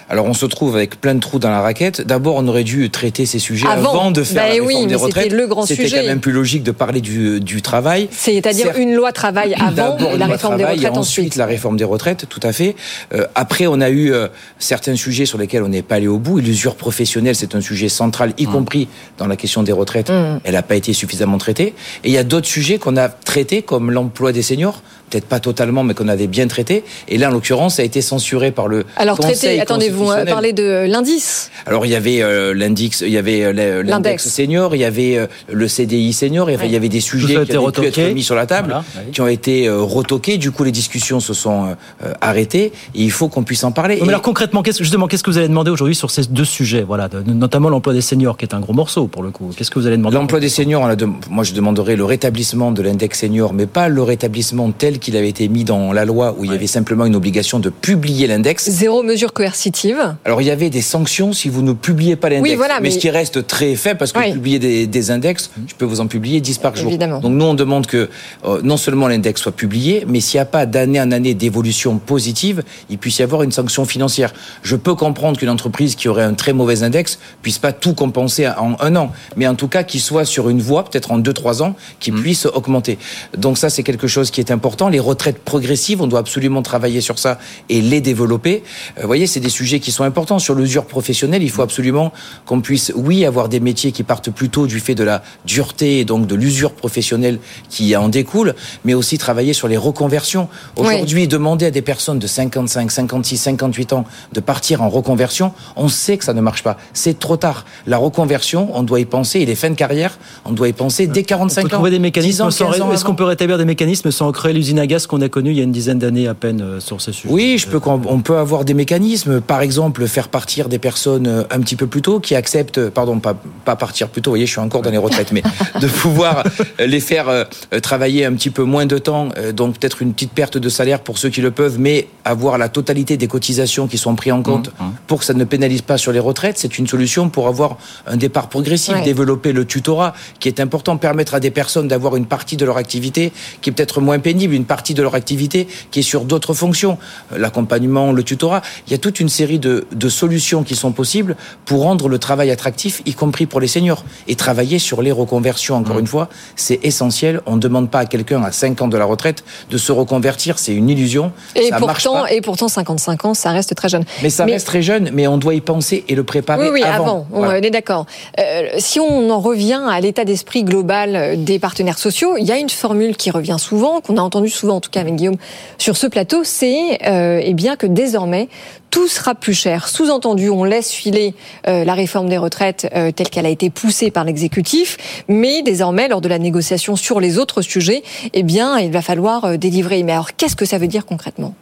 [0.09, 2.01] Alors on se trouve avec plein de trous dans la raquette.
[2.01, 4.87] D'abord, on aurait dû traiter ces sujets avant, avant de faire bah la réforme oui,
[4.87, 5.33] des retraites.
[5.33, 8.09] le grand C'était quand même plus logique de parler du, du travail.
[8.13, 11.25] C'est-à-dire une loi travail avant et la réforme travail, des retraites et ensuite.
[11.25, 11.37] ensuite.
[11.37, 12.77] la réforme des retraites, tout à fait.
[13.15, 16.19] Euh, après, on a eu euh, certains sujets sur lesquels on n'est pas allé au
[16.19, 16.39] bout.
[16.39, 18.53] L'usure professionnelle, c'est un sujet central, y mmh.
[18.53, 18.89] compris
[19.19, 20.11] dans la question des retraites.
[20.11, 20.41] Mmh.
[20.45, 21.75] Elle n'a pas été suffisamment traitée.
[22.05, 25.41] Et il y a d'autres sujets qu'on a traités, comme l'emploi des seniors peut-être pas
[25.41, 26.85] totalement, mais qu'on avait bien traité.
[27.09, 30.53] Et là, en l'occurrence, ça a été censuré par le Alors, Conseil traité, attendez-vous parlez
[30.53, 34.81] de l'indice Alors, il y avait euh, l'index, il y avait euh, l'index senior, il
[34.81, 34.85] y
[35.17, 36.67] euh, le CDI senior, et, ouais.
[36.67, 39.13] il y avait des sujets qui avaient pu être mis sur la table, voilà, oui.
[39.13, 40.39] qui ont été euh, retoqués.
[40.39, 42.73] Du coup, les discussions se sont euh, arrêtées.
[42.95, 43.99] Et il faut qu'on puisse en parler.
[44.03, 46.83] Mais alors concrètement, qu'est-ce, justement, qu'est-ce que vous allez demander aujourd'hui sur ces deux sujets,
[46.83, 49.51] voilà, de, notamment l'emploi des seniors, qui est un gros morceau pour le coup.
[49.57, 50.17] Qu'est-ce que vous allez demander?
[50.17, 54.03] L'emploi des seniors, de, moi, je demanderai le rétablissement de l'index senior, mais pas le
[54.03, 57.05] rétablissement tel tel qu'il avait été mis dans la loi, où il y avait simplement
[57.05, 58.71] une obligation de publier l'index.
[58.71, 60.17] Zéro mesure coercitive.
[60.25, 62.49] Alors il y avait des sanctions si vous ne publiez pas l'index.
[62.51, 64.33] Oui, voilà, mais, mais- ce qui reste très faible, parce que Oui.
[64.33, 66.89] publier des, des index, je peux vous en publier 10 par jour.
[66.89, 67.21] Évidemment.
[67.21, 68.09] Donc nous, on demande que
[68.47, 71.99] euh, non seulement l'index soit publié, mais s'il n'y a pas d'année en année d'évolution
[71.99, 74.33] positive, il puisse y avoir une sanction financière.
[74.63, 78.47] Je peux comprendre qu'une entreprise qui aurait un très mauvais index puisse pas tout compenser
[78.49, 81.33] en un an, mais en tout cas qu'il soit sur une voie, peut-être en deux
[81.35, 82.21] trois ans, qui Mmh.
[82.23, 82.99] puisse augmenter.
[83.37, 84.86] Donc ça, c'est quelque chose qui est important.
[84.89, 88.63] Les retraites progressives, on doit absolument travailler sur ça et les développer.
[88.99, 90.39] Euh, vous voyez, c'est des sujets qui sont importants.
[90.39, 92.13] Sur l'usure professionnelle, il faut absolument
[92.45, 96.05] qu'on puisse, oui, avoir des métiers qui partent plutôt du fait de la dureté et
[96.05, 100.49] donc de l'usure professionnelle qui en découle, mais aussi travailler sur les reconversions.
[100.77, 105.89] Aujourd'hui, demander à des personnes de 55, 56, 58 ans de partir en reconversion, on
[105.89, 106.77] sait que ça ne marche pas.
[106.93, 107.65] C'est trop tard.
[107.87, 111.07] La reconversion, on doit y penser, et les fins de carrière, on doit y penser
[111.07, 111.79] dès 45 On peut ans.
[111.79, 114.31] trouver des 10 mécanismes ans, sans 15 ans Est-ce qu'on peut rétablir des mécanismes sans
[114.33, 116.81] créer l'usine gaz qu'on a connue il y a une dizaine d'années à peine euh,
[116.81, 119.41] sur ce sujet Oui, je peux, on peut avoir des mécanismes.
[119.41, 123.19] Par exemple, faire partir des personnes euh, un petit peu plus tôt qui acceptent, pardon,
[123.21, 123.35] pas,
[123.65, 125.43] pas partir plus tôt, vous voyez, je suis encore dans les retraites, mais
[125.81, 126.45] de pouvoir
[126.81, 127.47] euh, les faire
[127.83, 131.17] travailler un petit peu moins de temps, donc peut-être une petite perte de salaire pour
[131.17, 134.71] ceux qui le peuvent, mais avoir la totalité des cotisations qui sont prises en compte
[135.07, 138.17] pour que ça ne pénalise pas sur les retraites, c'est une solution pour avoir un
[138.17, 139.03] départ progressif, Ouais.
[139.03, 142.77] développer le tutorat, qui est important, permettre à des personnes d'avoir une partie de leur
[142.77, 146.55] activité qui est peut-être moins pénible, une partie de leur activité qui est sur d'autres
[146.55, 146.99] fonctions,
[147.33, 148.63] Euh, l'accompagnement, le tutorat.
[148.87, 152.19] Il y a toute une série de, de solutions qui sont possibles pour rendre le
[152.19, 154.05] travail attractif, y compris pour les seniors.
[154.29, 157.41] Et travailler sur les reconversions, encore une fois, c'est essentiel.
[157.47, 160.59] On ne demande pas à quelqu'un à 5 ans de la retraite de se reconvertir,
[160.59, 161.33] c'est une illusion.
[161.55, 162.33] Et ça pourtant, pas.
[162.33, 164.05] et pourtant, 55 ans, ça reste très jeune.
[164.23, 166.83] Mais ça reste très jeune, mais on doit y penser et le préparer Oui, oui,
[166.83, 167.05] avant.
[167.05, 167.27] avant.
[167.33, 168.07] On est d'accord.
[168.39, 172.53] Euh, si on en revient à l'état d'esprit global euh, des partenaires sociaux, il y
[172.53, 175.37] a une formule qui revient souvent, qu'on a entendue souvent, en tout cas avec Guillaume,
[175.79, 178.49] sur ce plateau, c'est euh, eh bien que désormais
[178.91, 179.89] tout sera plus cher.
[179.89, 181.35] Sous-entendu, on laisse filer
[181.69, 186.09] euh, la réforme des retraites euh, telle qu'elle a été poussée par l'exécutif, mais désormais,
[186.09, 190.03] lors de la négociation sur les autres sujets, eh bien, il va falloir délivrer.
[190.03, 191.55] Mais alors, qu'est-ce que ça veut dire concrètement?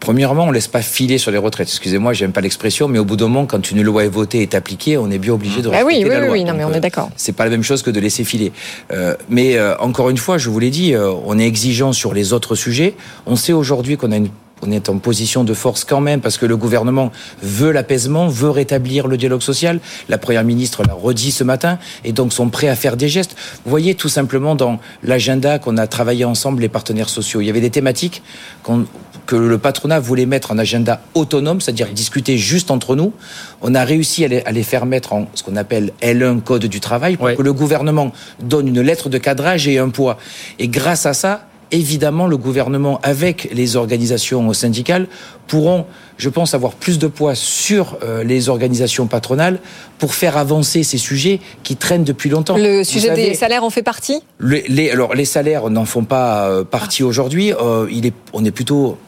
[0.00, 1.68] Premièrement, on laisse pas filer sur les retraites.
[1.68, 4.42] Excusez-moi, j'aime pas l'expression, mais au bout d'un moment, quand une loi est votée et
[4.42, 6.32] est appliquée, on est bien obligé de respecter oui, oui, la oui, loi.
[6.34, 7.10] oui, non, mais on euh, est d'accord.
[7.16, 8.52] C'est pas la même chose que de laisser filer.
[8.92, 12.14] Euh, mais euh, encore une fois, je vous l'ai dit, euh, on est exigeant sur
[12.14, 12.94] les autres sujets.
[13.26, 14.28] On sait aujourd'hui qu'on a une
[14.62, 18.50] on est en position de force quand même parce que le gouvernement veut l'apaisement, veut
[18.50, 19.80] rétablir le dialogue social.
[20.08, 23.36] La première ministre l'a redit ce matin et donc sont prêts à faire des gestes.
[23.64, 27.40] Vous voyez tout simplement dans l'agenda qu'on a travaillé ensemble les partenaires sociaux.
[27.42, 28.22] Il y avait des thématiques
[28.62, 28.86] qu'on-
[29.26, 33.12] que le patronat voulait mettre en agenda autonome, c'est-à-dire discuter juste entre nous.
[33.60, 36.66] On a réussi à les, à les faire mettre en ce qu'on appelle L1 code
[36.66, 40.16] du travail pour que le gouvernement donne une lettre de cadrage et un poids.
[40.60, 45.06] Et grâce à ça, évidemment, le gouvernement, avec les organisations syndicales,
[45.46, 45.86] pourront,
[46.18, 49.58] je pense, avoir plus de poids sur euh, les organisations patronales
[49.98, 52.56] pour faire avancer ces sujets qui traînent depuis longtemps.
[52.56, 54.20] Le Vous sujet savez, des salaires en fait partie?
[54.40, 57.52] les, les- alors les salaires n'en font pas euh, partie aujourd'hui.
[57.52, 58.98] Euh, il est, on est plutôt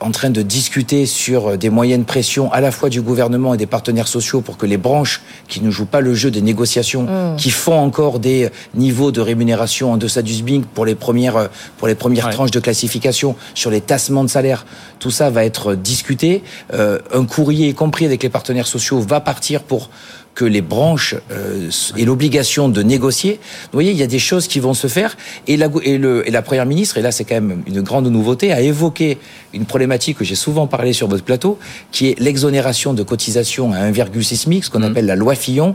[0.00, 3.54] en train de discuter sur euh, des moyens de pression à la fois du gouvernement
[3.54, 6.42] et des partenaires sociaux pour que les branches qui ne jouent pas le jeu des
[6.42, 7.36] négociations, Mm.
[7.36, 11.36] qui font encore des euh, niveaux de rémunération en deçà du SMIC pour les premières,
[11.36, 14.66] euh, pour les premières tranches de classification, sur les tassements de salaire,
[14.98, 16.42] tout ça va être discuté.
[16.72, 19.90] Euh, un courrier, y compris avec les partenaires sociaux, va partir pour
[20.38, 23.40] que les branches euh, aient l'obligation de négocier.
[23.64, 25.16] Vous voyez, il y a des choses qui vont se faire.
[25.48, 27.80] Et la, gou- et le, et la première ministre, et là c'est quand même une
[27.80, 29.18] grande nouveauté, a évoqué
[29.52, 31.58] une problématique que j'ai souvent parlé sur votre plateau,
[31.90, 35.74] qui est l'exonération de cotisation à 1,6 SMIC, ce qu'on appelle la loi Fillon.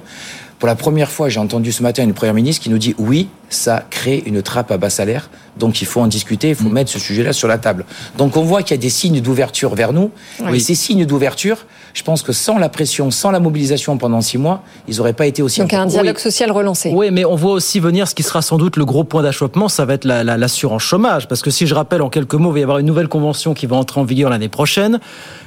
[0.59, 3.27] Pour la première fois, j'ai entendu ce matin une première ministre qui nous dit oui,
[3.55, 6.89] ça crée une trappe à bas salaire, donc il faut en discuter, il faut mettre
[6.91, 7.85] ce sujet-là sur la table.
[8.17, 10.11] Donc on voit qu'il y a des signes d'ouverture vers nous,
[10.41, 10.57] Oui.
[10.57, 11.57] et ces signes d'ouverture,
[11.93, 15.27] je pense que sans la pression, sans la mobilisation pendant six mois, ils n'auraient pas
[15.27, 16.91] été aussi Donc un dialogue social relancé.
[16.93, 19.69] Oui, mais on voit aussi venir ce qui sera sans doute le gros point d'achoppement,
[19.69, 21.27] ça va être la- la- l'assurance chômage.
[21.27, 23.53] Parce que si je rappelle en quelques mots, il va y avoir une nouvelle convention
[23.53, 24.99] qui va entrer en vigueur l'année prochaine.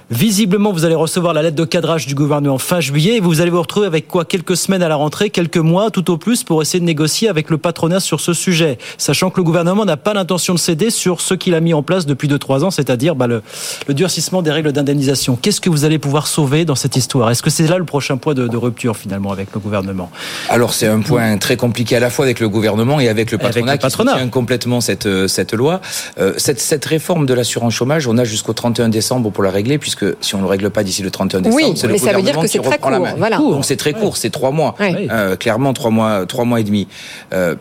[0.08, 3.50] Visiblement, vous allez recevoir la lettre de cadrage du gouvernement fin juillet et vous allez
[3.50, 4.24] vous retrouver avec quoi?
[4.24, 7.50] Quelques semaines à la rentrée, quelques mois tout au plus pour essayer de négocier avec
[7.50, 8.78] le patronat sur ce sujet.
[8.98, 11.82] Sachant que le gouvernement n'a pas l'intention de céder sur ce qu'il a mis en
[11.82, 13.42] place depuis 2-3 ans, c'est-à-dire bah, le,
[13.88, 15.36] le durcissement des règles d'indemnisation.
[15.40, 17.30] Qu'est-ce que vous allez pouvoir sauver dans cette histoire?
[17.30, 20.10] Est-ce que c'est là le prochain point de, de rupture finalement avec le gouvernement?
[20.50, 23.36] Alors c'est un point très compliqué à la fois avec le gouvernement et avec le
[23.38, 24.12] Avec patronat, le patronat.
[24.12, 25.80] qui soutient complètement cette, euh, cette loi.
[26.18, 29.78] Euh, cette, cette réforme de l'assurance chômage, on a jusqu'au 31 décembre pour la régler,
[29.78, 31.98] puisque si on ne le règle pas d'ici le 31 décembre, Oui, c'est le mais
[31.98, 33.14] ça veut dire gouvernement que qui c'est très reprend la court, main.
[33.16, 33.36] voilà.
[33.38, 34.74] Donc c'est très court, c'est trois mois.
[34.80, 35.08] Ouais.
[35.10, 36.86] Euh, clairement trois mois, trois mois et demi.
[37.32, 37.54] Euh,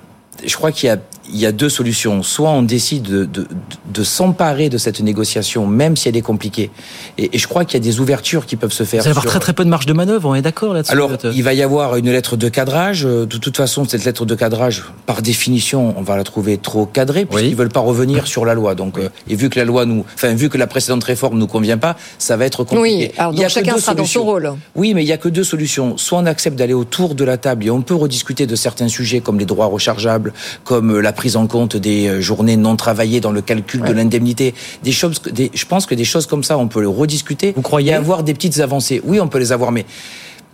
[0.43, 0.98] je crois qu'il y a
[1.32, 2.22] il y a deux solutions.
[2.24, 3.48] Soit on décide de, de,
[3.94, 6.70] de s'emparer de cette négociation, même si elle est compliquée.
[7.18, 9.02] Et, et je crois qu'il y a des ouvertures qui peuvent se faire.
[9.02, 10.92] Vous allez avoir sur- très très peu de marge de manœuvre, on est d'accord là-dessus
[10.92, 13.06] alors, il va y avoir une lettre de cadrage.
[13.06, 16.86] Euh, De toute façon, cette lettre de cadrage, par définition, on va la trouver trop
[16.86, 18.76] cadrée puisqu'ils veulent pas revenir sur la loi.
[18.76, 21.48] Donc, euh, et vu que la loi nous, enfin, vu que la précédente réforme nous
[21.48, 22.82] convient pas, ça va être compliqué.
[22.82, 24.26] Oui, alors Il y a chacun deux sera dans son solutions.
[24.26, 24.54] rôle.
[24.76, 25.98] Oui, mais il y a que deux solutions.
[25.98, 29.22] Soit on accepte d'aller autour de la table et on peut rediscuter de certains sujets
[29.22, 30.34] comme les droits rechargeables,
[30.64, 34.54] comme la prise en compte des euh, journées non travaillées dans le calcul de l'indemnité.
[34.84, 37.54] Des choses, des, je pense que des choses comme ça, on peut les rediscuter.
[37.56, 39.01] Vous croyez Et avoir des petites avancées.
[39.04, 39.86] Oui, on peut les avoir, mais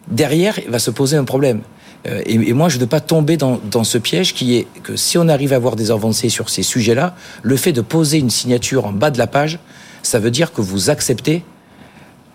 [0.07, 1.61] derrière, il va se poser un problème.
[2.07, 4.67] Euh, Et, et moi, je ne veux pas tomber dans, dans ce piège qui est
[4.83, 8.17] que si on arrive à avoir des avancées sur ces sujets-là, le fait de poser
[8.17, 9.59] une signature en bas de la page,
[10.03, 11.43] ça veut dire que vous acceptez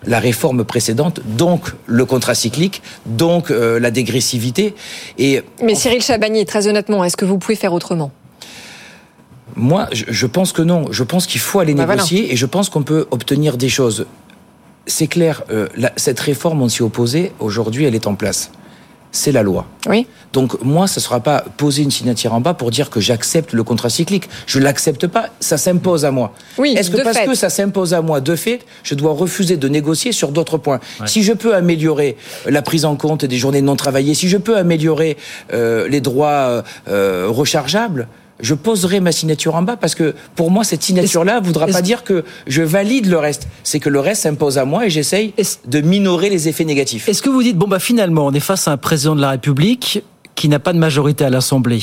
[0.05, 4.75] la réforme précédente, donc le contrat cyclique, donc euh, la dégressivité.
[5.19, 8.13] Et Mais Cyril Chabagnier, très honnêtement, est-ce que vous pouvez faire autrement?
[9.55, 10.87] Moi, je, je pense que non.
[10.91, 14.07] Je pense qu'il faut aller Bah négocier et je pense qu'on peut obtenir des choses.
[14.87, 17.33] C'est clair, euh, la- cette réforme, on s'y opposait.
[17.41, 18.51] Aujourd'hui, elle est en place.
[19.17, 19.65] C'est la loi.
[19.89, 20.07] Oui.
[20.35, 23.55] Donc moi, ça ne sera pas poser une signature en bas pour dire que j'accepte
[23.55, 24.29] le contrat cyclique.
[24.47, 25.31] Je l'accepte pas.
[25.41, 26.35] Ça s'impose à moi.
[26.59, 27.27] Oui, Est-ce que de parce fait.
[27.27, 30.81] que ça s'impose à moi, de fait, je dois refuser de négocier sur d'autres points?
[31.07, 34.59] Si je peux améliorer la prise en compte des journées non travaillées, si je peux
[34.59, 35.17] améliorer
[35.55, 38.07] euh, les droits euh, euh, rechargeables.
[38.41, 42.05] Je poserai ma signature en bas parce que pour moi cette signature-là voudra pas dire
[42.05, 43.49] que je valide le reste.
[43.63, 45.33] C'est que le reste s'impose à moi et j'essaye
[45.67, 47.09] de minorer les effets négatifs.
[47.09, 49.31] Est-ce que vous dites, bon, bah finalement, on est face à un président de la
[49.31, 50.03] République
[50.35, 51.83] qui n'a pas de majorité à l'Assemblée,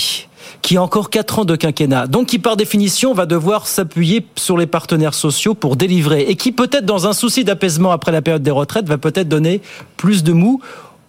[0.62, 4.58] qui a encore 4 ans de quinquennat, donc qui par définition va devoir s'appuyer sur
[4.58, 8.44] les partenaires sociaux pour délivrer, et qui peut-être dans un souci d'apaisement après la période
[8.44, 9.62] des retraites va peut-être donner
[9.98, 10.62] plus de mou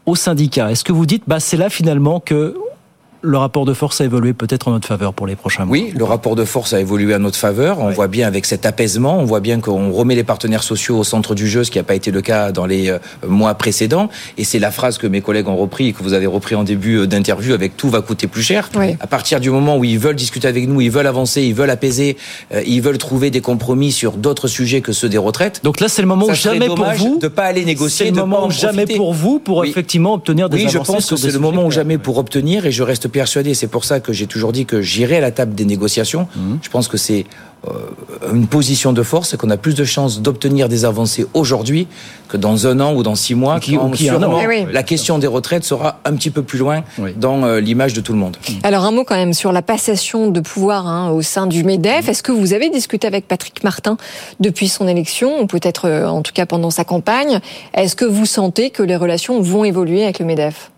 [0.07, 0.71] aux syndicats.
[0.71, 2.57] Est-ce que vous dites, bah c'est là finalement que
[3.25, 5.93] le rapport de force a évolué peut-être en notre faveur pour les prochains mois Oui,
[5.97, 7.81] le rapport de force a évolué à notre faveur.
[7.81, 11.05] On voit bien avec cet apaisement, on voit bien qu'on remet les partenaires sociaux au
[11.05, 14.11] centre du jeu, ce qui n'a pas été le cas dans les euh, mois précédents.
[14.37, 16.65] Et c'est la phrase que mes collègues ont repris et que vous avez repris en
[16.65, 18.69] début euh, d'interview avec tout va coûter plus cher.
[18.77, 18.97] Oui.
[19.01, 21.71] À partir du moment où ils veulent discuter avec nous, ils veulent avancer, ils veulent
[21.71, 22.17] apaiser,
[22.53, 25.61] euh, ils veulent trouver des compromis sur d'autres sujets que ceux des retraites.
[25.65, 28.21] Donc là, c'est le moment où jamais pour vous de pas aller négocier, C'est le
[28.21, 29.71] moment en où jamais pour vous pour Oui.
[29.71, 31.71] effectivement obtenir des Oui, je pense que c'est le moment ou clairs.
[31.83, 33.55] jamais pour obtenir et je reste persuadé.
[33.55, 36.27] C'est pour ça que j'ai toujours dit que j'irai à la table des négociations.
[36.37, 36.57] Mmh.
[36.62, 37.24] Je pense que c'est
[37.66, 37.70] euh,
[38.35, 41.87] une position de force et qu'on a plus de chances d'obtenir des avancées aujourd'hui
[42.29, 43.61] que dans un an ou dans six mois.
[43.61, 44.66] Qui- qui sûrement Eh oui.
[44.72, 46.83] La question des retraites sera un petit peu plus loin
[47.16, 48.37] dans euh, l'image de tout le monde.
[48.64, 52.09] Alors un mot quand même sur la passation de pouvoir hein, au sein du MEDEF.
[52.09, 53.96] Est-ce que vous avez discuté avec Patrick Martin
[54.40, 57.38] depuis son élection, ou peut-être euh, en tout cas pendant sa campagne?
[57.72, 60.70] Est-ce que vous sentez que les relations vont évoluer avec le MEDEF?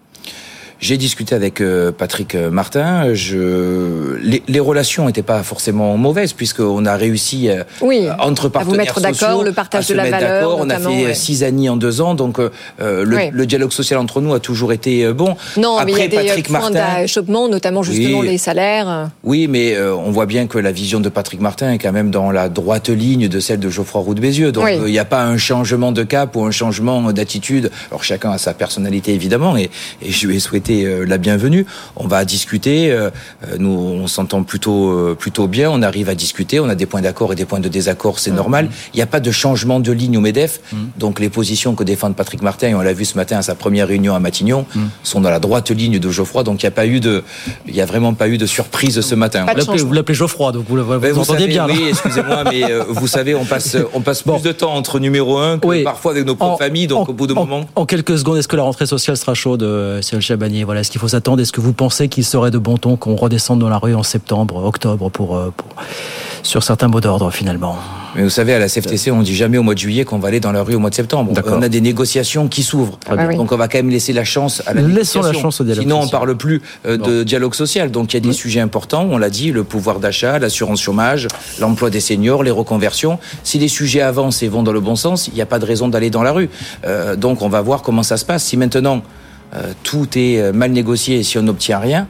[0.78, 3.14] J'ai discuté avec euh, Patrick euh, Martin.
[3.14, 4.16] Je...
[4.20, 8.50] Les, les relations n'étaient pas forcément mauvaises puisqu'on a réussi euh, Oui, entre à vous
[8.50, 10.56] partenaires mettre d'accord, sociaux le partage de la valeur.
[10.58, 11.14] On a fait ouais.
[11.14, 13.22] six années en deux ans, donc euh, le, Oui.
[13.32, 15.34] le dialogue social entre nous a toujours été bon.
[15.56, 17.00] Non, mais il y a Après, des Patrick points Martin.
[17.00, 18.28] d'achoppement, notamment justement Oui.
[18.28, 19.08] les salaires.
[19.24, 22.10] Oui, mais euh, on voit bien que la vision de Patrick Martin est quand même
[22.10, 24.52] dans la droite ligne de celle de Geoffroy Roux de Bézieux.
[24.52, 27.70] Donc il n'y a pas un changement de cap ou un changement d'attitude.
[27.90, 29.70] Alors chacun a sa personnalité évidemment, et,
[30.02, 31.66] et je lui ai souhaité euh, la bienvenue.
[31.96, 32.90] On va discuter.
[32.90, 33.10] euh,
[33.48, 35.70] euh, nous, on s'entend plutôt euh, plutôt bien.
[35.70, 36.60] On arrive à discuter.
[36.60, 38.18] On a des points d'accord et des points de désaccord.
[38.18, 38.68] C'est normal.
[38.92, 40.60] Il n'y a pas de changement de ligne au Medef.
[40.98, 43.54] Donc les positions que défend Patrick Martin, et on l'a vu ce matin à sa
[43.54, 44.66] première réunion à Matignon,
[45.02, 46.42] sont dans la droite ligne de Geoffroy.
[46.42, 47.22] Donc il n'y a pas eu de,
[47.66, 49.44] il y a vraiment pas eu de surprise ce matin.
[49.46, 51.66] Vous l'appelez- Vous Geoffroy, donc vous, vous Ben, entendez savez, bien.
[51.66, 55.38] Oui, excusez-moi, mais euh, vous savez, on passe, on passe plus de temps entre numéro
[55.38, 55.82] un que Oui.
[55.84, 57.66] parfois avec nos propres familles, donc au bout d'un moment.
[57.74, 59.66] En quelques secondes, est-ce que la rentrée sociale sera chaude,
[60.02, 60.22] Cyril
[60.64, 61.40] Voilà, est-ce qu'il faut s'attendre?
[61.42, 64.02] Est-ce que vous pensez qu'il serait de bon ton qu'on redescende dans la rue en
[64.02, 65.68] septembre, octobre, pour, euh, pour-
[66.42, 67.76] sur certains mots d'ordre finalement?
[68.14, 70.28] Mais vous savez, à la CFTC, on dit jamais au mois de juillet qu'on va
[70.28, 71.32] aller dans la rue au mois de septembre.
[71.46, 72.98] On a des négociations qui s'ouvrent.
[73.10, 73.36] Ah oui.
[73.36, 75.82] Donc on va quand même laisser la chance à la Laissons la chance au dialogue
[75.82, 76.20] Sinon, on social.
[76.20, 77.90] parle plus euh, de dialogue social.
[77.90, 79.06] Donc il y a des sujets importants.
[79.10, 81.28] On l'a dit, le pouvoir d'achat, l'assurance chômage,
[81.60, 83.18] l'emploi des seniors, les reconversions.
[83.42, 85.66] Si les sujets avancent et vont dans le bon sens, il n'y a pas de
[85.66, 86.48] raison d'aller dans la rue.
[86.86, 88.44] Euh, donc on va voir comment ça se passe.
[88.44, 89.02] Si maintenant
[89.54, 92.06] euh, tout est euh, mal négocié et si on n'obtient rien.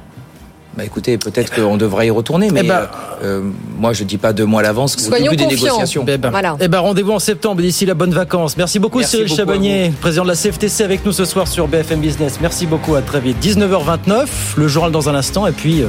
[0.76, 2.86] Bah écoutez, peut-être qu'on devrait y retourner, mais Eh ben-
[3.24, 3.40] euh,
[3.78, 5.64] moi je dis pas deux mois à l'avance au Soyons début des confiants.
[5.64, 6.04] négociations.
[6.06, 8.58] Eh ben, eh ben, rendez-vous en septembre, d'ici la bonne vacances.
[8.58, 11.66] Merci beaucoup Merci Cyril beaucoup Chabagnier, président de la CFTC avec nous ce soir sur
[11.66, 12.40] BFM Business.
[12.42, 13.38] Merci beaucoup, à très vite.
[13.42, 14.26] 19h29,
[14.58, 15.88] le journal dans un instant et puis euh,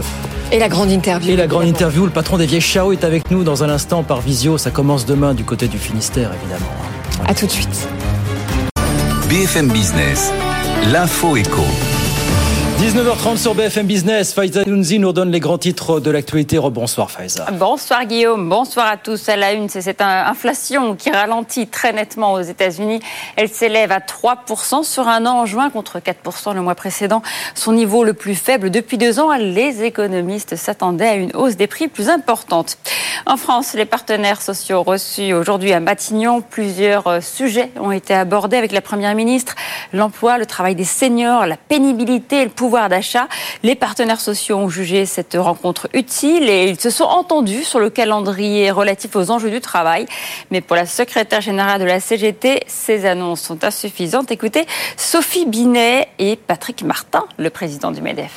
[0.53, 1.31] Et la grande interview.
[1.31, 1.77] et la grande évidemment.
[1.89, 4.71] interview, le patron des vieilles Chao est avec nous dans un instant par visio, ça
[4.71, 6.71] commence demain du côté du Finistère évidemment.
[7.27, 7.89] À tout de suite.
[9.29, 10.31] BFM Business,
[10.85, 11.96] l'info éco.
[12.77, 14.33] 19h30 sur BFM Business.
[14.35, 16.59] Faiza Younzi nous donne les grands titres de l'actualité.
[16.59, 17.47] Rebonsoir Faiza.
[17.53, 19.29] Bonsoir Guillaume, bonsoir à tous.
[19.29, 22.99] À la une, c'est cette inflation qui ralentit très nettement aux États-Unis.
[23.35, 27.23] Elle s'élève à 3% sur un an en juin contre 4% le mois précédent.
[27.55, 29.33] Son niveau le plus faible depuis deux ans.
[29.35, 32.77] Les économistes s'attendaient à une hausse des prix plus importante.
[33.25, 38.57] En France, les partenaires sociaux reçus aujourd'hui à Matignon, plusieurs euh, sujets ont été abordés
[38.57, 39.55] avec la Première ministre.
[39.93, 43.29] L'emploi, le travail des seniors, la pénibilité le pouvoir pouvoir d'achat.
[43.63, 47.89] Les partenaires sociaux ont jugé cette rencontre utile et ils se sont entendus sur le
[47.89, 50.05] calendrier relatif aux enjeux du travail.
[50.51, 54.31] Mais pour la secrétaire générale de la CGT, ces annonces sont insuffisantes.
[54.31, 54.65] Écoutez,
[54.97, 58.33] Sophie Binet et Patrick Martin, le président du MEDEF.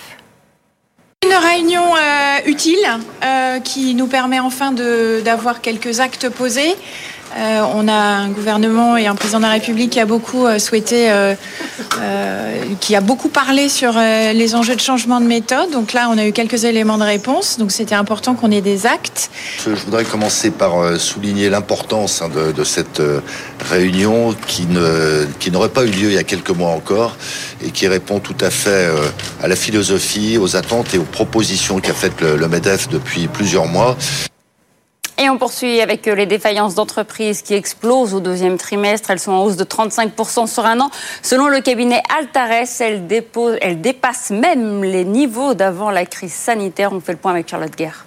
[1.27, 2.79] Une réunion euh, utile
[3.25, 6.77] euh, qui nous permet enfin d'avoir quelques actes posés.
[7.37, 10.59] Euh, on a un gouvernement et un président de la République qui a beaucoup euh,
[10.59, 11.35] souhaité, euh,
[12.81, 15.71] qui a beaucoup parlé sur les enjeux de changement de méthode.
[15.71, 17.59] Donc là, on a eu quelques éléments de réponse.
[17.59, 19.31] Donc c'était important qu'on ait des actes.
[19.65, 23.03] Je voudrais commencer par souligner l'importance hein, de, cette
[23.71, 27.17] réunion qui ne qui n'aurait pas eu lieu il y a quelques mois encore
[27.65, 28.89] et qui répond tout à fait
[29.43, 33.97] à la philosophie, aux attentes et aux propositions qu'a faites le Medef depuis plusieurs mois.
[35.23, 39.11] Et on poursuit avec euh, les défaillances d'entreprises qui explosent au deuxième trimestre.
[39.11, 40.91] Elles sont en hausse de 35% sur un an.
[41.21, 43.07] Selon le cabinet Altares, elles,
[43.61, 46.95] elles dépassent même les niveaux d'avant la crise sanitaire.
[46.95, 48.07] On fait le point avec Charlotte Guerre.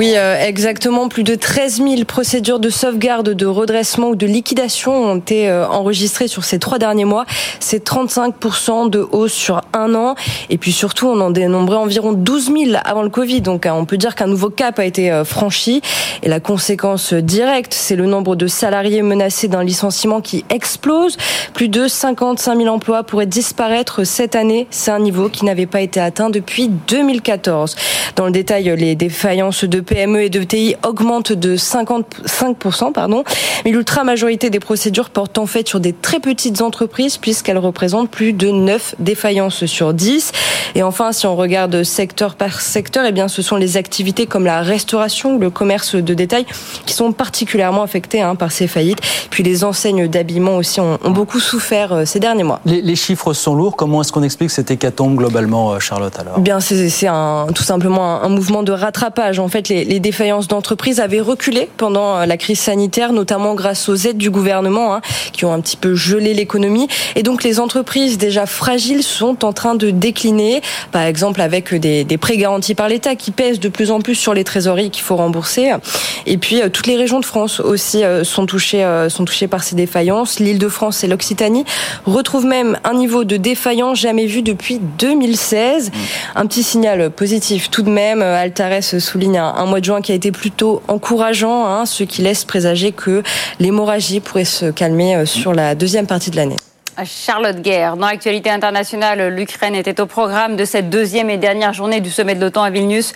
[0.00, 1.10] Oui, euh, exactement.
[1.10, 5.68] Plus de 13 000 procédures de sauvegarde, de redressement ou de liquidation ont été euh,
[5.68, 7.26] enregistrées sur ces trois derniers mois.
[7.58, 10.14] C'est 35 de hausse sur un an.
[10.48, 13.42] Et puis surtout, on en dénombrait environ 12 000 avant le Covid.
[13.42, 15.82] Donc hein, on peut dire qu'un nouveau cap a été euh, franchi.
[16.22, 21.18] Et la conséquence directe, c'est le nombre de salariés menacés d'un licenciement qui explose.
[21.52, 24.66] Plus de 55 000 emplois pourraient disparaître cette année.
[24.70, 27.76] C'est un niveau qui n'avait pas été atteint depuis 2014.
[28.16, 33.24] Dans le détail, les défaillances de PME et de TI augmente de 55%, pardon.
[33.64, 38.08] Mais l'ultra majorité des procédures portent en fait sur des très petites entreprises puisqu'elles représentent
[38.08, 40.30] plus de 9 défaillances sur 10.
[40.76, 44.44] Et enfin, si on regarde secteur par secteur, eh bien, ce sont les activités comme
[44.44, 46.46] la restauration le commerce de détail
[46.86, 49.00] qui sont particulièrement affectées hein, par ces faillites.
[49.30, 52.60] Puis les enseignes d'habillement aussi ont, beaucoup souffert euh, ces derniers mois.
[52.64, 53.74] Les, chiffres sont lourds.
[53.74, 56.38] Comment est-ce qu'on explique cette hécatombe globalement, euh, Charlotte alors?
[56.38, 56.88] Bien, c'est
[57.54, 59.40] tout simplement un, un mouvement de rattrapage.
[59.40, 63.94] En fait, les, défaillances d'entreprises avaient reculé pendant euh, la crise sanitaire, notamment grâce aux
[63.94, 65.00] aides du gouvernement hein,
[65.32, 66.88] qui ont un petit peu gelé l'économie.
[67.16, 70.60] Et donc les entreprises déjà fragiles sont en train de décliner,
[70.92, 74.34] par exemple avec des, prêts garantis par l'État qui pèsent de plus en plus sur
[74.34, 75.72] les trésoreries qu'il faut rembourser.
[76.26, 79.62] Et puis euh, toutes les régions de France aussi euh, sont touchées sont touchées par
[79.62, 80.40] ces défaillances.
[80.40, 81.64] L'Île-de-France et l'Occitanie
[82.06, 85.90] retrouvent même un niveau de défaillance jamais vu depuis 2016.
[85.90, 85.92] Mmh.
[86.36, 88.22] Un petit signal positif tout de même.
[88.22, 92.22] Altares souligne un, un, mois de juin qui a été plutôt encourageant, hein, ce qui
[92.22, 93.22] laisse présager que
[93.58, 96.56] l'hémorragie pourrait se calmer euh, sur la deuxième partie de l'année.
[97.04, 97.96] Charlotte Guerre.
[97.96, 102.34] Dans l'actualité internationale, l'Ukraine était au programme de cette deuxième et dernière journée du sommet
[102.34, 103.12] de l'OTAN à Vilnius.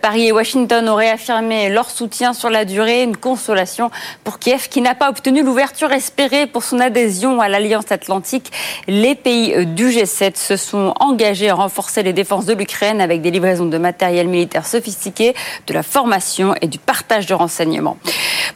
[0.00, 3.90] Paris et Washington ont réaffirmé leur soutien sur la durée, une consolation
[4.24, 8.52] pour Kiev qui n'a pas obtenu l'ouverture espérée pour son adhésion à l'Alliance Atlantique.
[8.88, 13.30] Les pays du G7 se sont engagés à renforcer les défenses de l'Ukraine avec des
[13.30, 15.34] livraisons de matériel militaire sophistiqué,
[15.66, 17.98] de la formation et du partage de renseignements.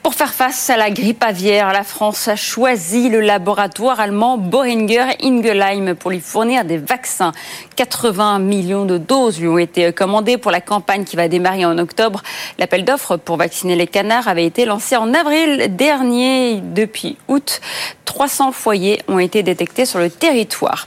[0.03, 4.39] Pour faire face à la grippe aviaire, la France a choisi le laboratoire allemand
[4.71, 7.33] Boehringer Ingelheim pour lui fournir des vaccins.
[7.75, 11.77] 80 millions de doses lui ont été commandées pour la campagne qui va démarrer en
[11.77, 12.23] octobre.
[12.57, 16.61] L'appel d'offres pour vacciner les canards avait été lancé en avril dernier.
[16.61, 17.61] Depuis août,
[18.05, 20.87] 300 foyers ont été détectés sur le territoire.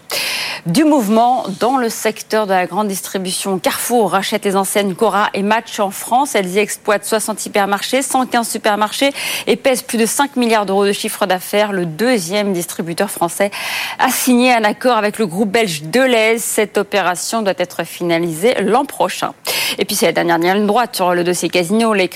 [0.65, 3.59] Du mouvement dans le secteur de la grande distribution.
[3.59, 6.35] Carrefour rachète les enseignes Cora et Match en France.
[6.35, 9.11] Elles y exploitent 60 hypermarchés, 115 supermarchés
[9.45, 11.73] et pèsent plus de 5 milliards d'euros de chiffre d'affaires.
[11.73, 13.51] Le deuxième distributeur français
[13.99, 16.41] a signé un accord avec le groupe belge Deleuze.
[16.41, 19.33] Cette opération doit être finalisée l'an prochain.
[19.77, 21.93] Et puis c'est la dernière ligne droite sur le dossier Casino.
[21.93, 22.09] Les,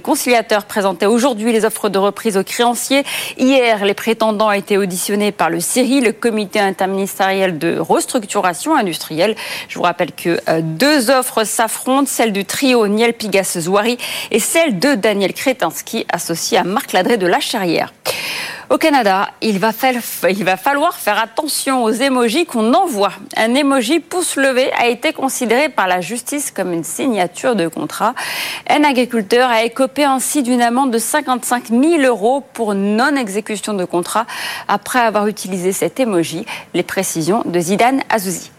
[0.00, 3.04] conciliateurs présentaient aujourd'hui les offres de reprise aux créanciers.
[3.38, 9.34] Hier, les prétendants été auditionnés par le CIRI, le comité interministériel de restructuration industrielle.
[9.68, 13.98] Je vous rappelle que euh, deux offres s'affrontent, celle du trio Niel Pigas-Zouari
[14.30, 17.92] et celle de Daniel Kretinsky, associé à Marc Ladré de La Charrière.
[18.70, 23.12] Au Canada, il va, falloir faire attention aux émojis qu'on envoie.
[23.36, 28.14] Un émoji pouce levé a été considéré par la justice comme une signature de contrat.
[28.68, 34.26] Un agriculteur a écopé ainsi d'une amende de 55 000 euros pour non-exécution de contrat
[34.68, 36.44] après avoir utilisé cet émoji.
[36.74, 38.50] Les précisions de Zidane Azouzi.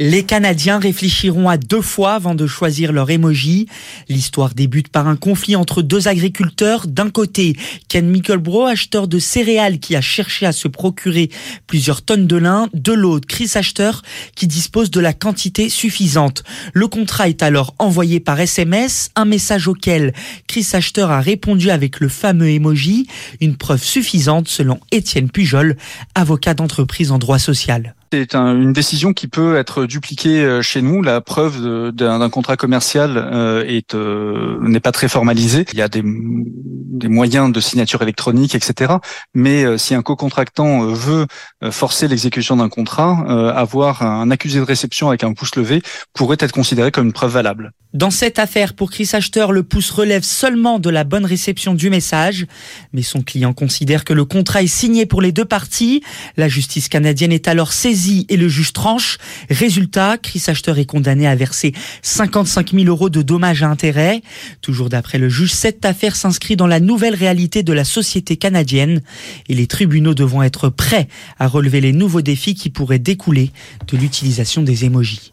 [0.00, 3.66] Les Canadiens réfléchiront à deux fois avant de choisir leur emoji.
[4.08, 6.86] L'histoire débute par un conflit entre deux agriculteurs.
[6.86, 7.56] D'un côté,
[7.88, 11.30] Ken Mickelbro, acheteur de céréales qui a cherché à se procurer
[11.66, 12.68] plusieurs tonnes de lin.
[12.74, 14.02] De l'autre, Chris Acheteur
[14.36, 16.44] qui dispose de la quantité suffisante.
[16.74, 20.14] Le contrat est alors envoyé par SMS, un message auquel
[20.46, 23.08] Chris Acheteur a répondu avec le fameux emoji,
[23.40, 25.76] une preuve suffisante selon Étienne Pujol,
[26.14, 27.96] avocat d'entreprise en droit social.
[28.10, 31.02] C'est une décision qui peut être dupliquée euh, chez nous.
[31.02, 35.66] La preuve d'un contrat commercial euh, est euh, n'est pas très formalisée.
[35.72, 38.94] Il y a des, des moyens de signature électronique, etc.
[39.34, 41.26] Mais si un co-contractant veut
[41.70, 45.82] forcer l'exécution d'un contrat, avoir un accusé de réception avec un pouce levé
[46.14, 47.72] pourrait être considéré comme une preuve valable.
[47.94, 51.88] Dans cette affaire, pour Chris Acheteur, le pouce relève seulement de la bonne réception du
[51.88, 52.46] message.
[52.92, 56.02] Mais son client considère que le contrat est signé pour les deux parties.
[56.36, 57.97] La justice canadienne est alors saisie
[58.28, 59.18] et le juge tranche.
[59.50, 61.72] Résultat, Chris Acheteur est condamné à verser
[62.02, 64.22] 55 000 euros de dommages à intérêts.
[64.60, 69.02] Toujours d'après le juge, cette affaire s'inscrit dans la nouvelle réalité de la société canadienne
[69.48, 73.50] et les tribunaux devront être prêts à relever les nouveaux défis qui pourraient découler
[73.88, 75.32] de l'utilisation des émojis.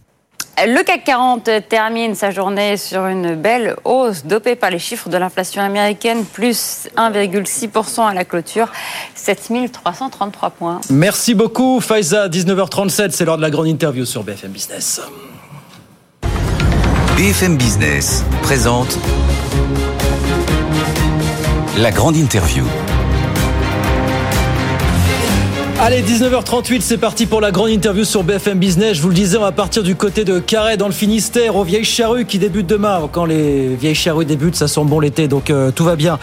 [0.58, 5.18] Le CAC 40 termine sa journée sur une belle hausse dopée par les chiffres de
[5.18, 8.72] l'inflation américaine, plus 1,6% à la clôture,
[9.16, 10.82] 7333 points.
[10.89, 15.01] Merci beaucoup Faiza, 19h37, c'est l'heure de la grande interview sur BFM Business.
[17.18, 18.97] BFM Business présente
[21.78, 22.64] la grande interview.
[25.78, 28.95] Allez, 19h38, c'est parti pour la grande interview sur BFM Business.
[28.95, 31.65] Je vous le disais, on va partir du côté de Carré dans le Finistère, aux
[31.65, 33.09] vieilles charrues qui débutent demain.
[33.11, 36.17] Quand les vieilles charrues débutent, ça sent bon l'été, donc euh, tout va bien.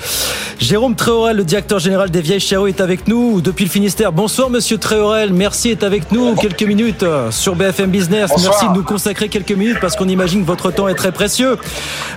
[0.59, 4.11] Jérôme Tréorel, le directeur général des vieilles charrues, est avec nous depuis le Finistère.
[4.11, 5.33] Bonsoir, monsieur Tréorel.
[5.35, 8.31] Merci d'être avec nous quelques minutes euh, sur BFM Business.
[8.43, 11.59] Merci de nous consacrer quelques minutes parce qu'on imagine que votre temps est très précieux.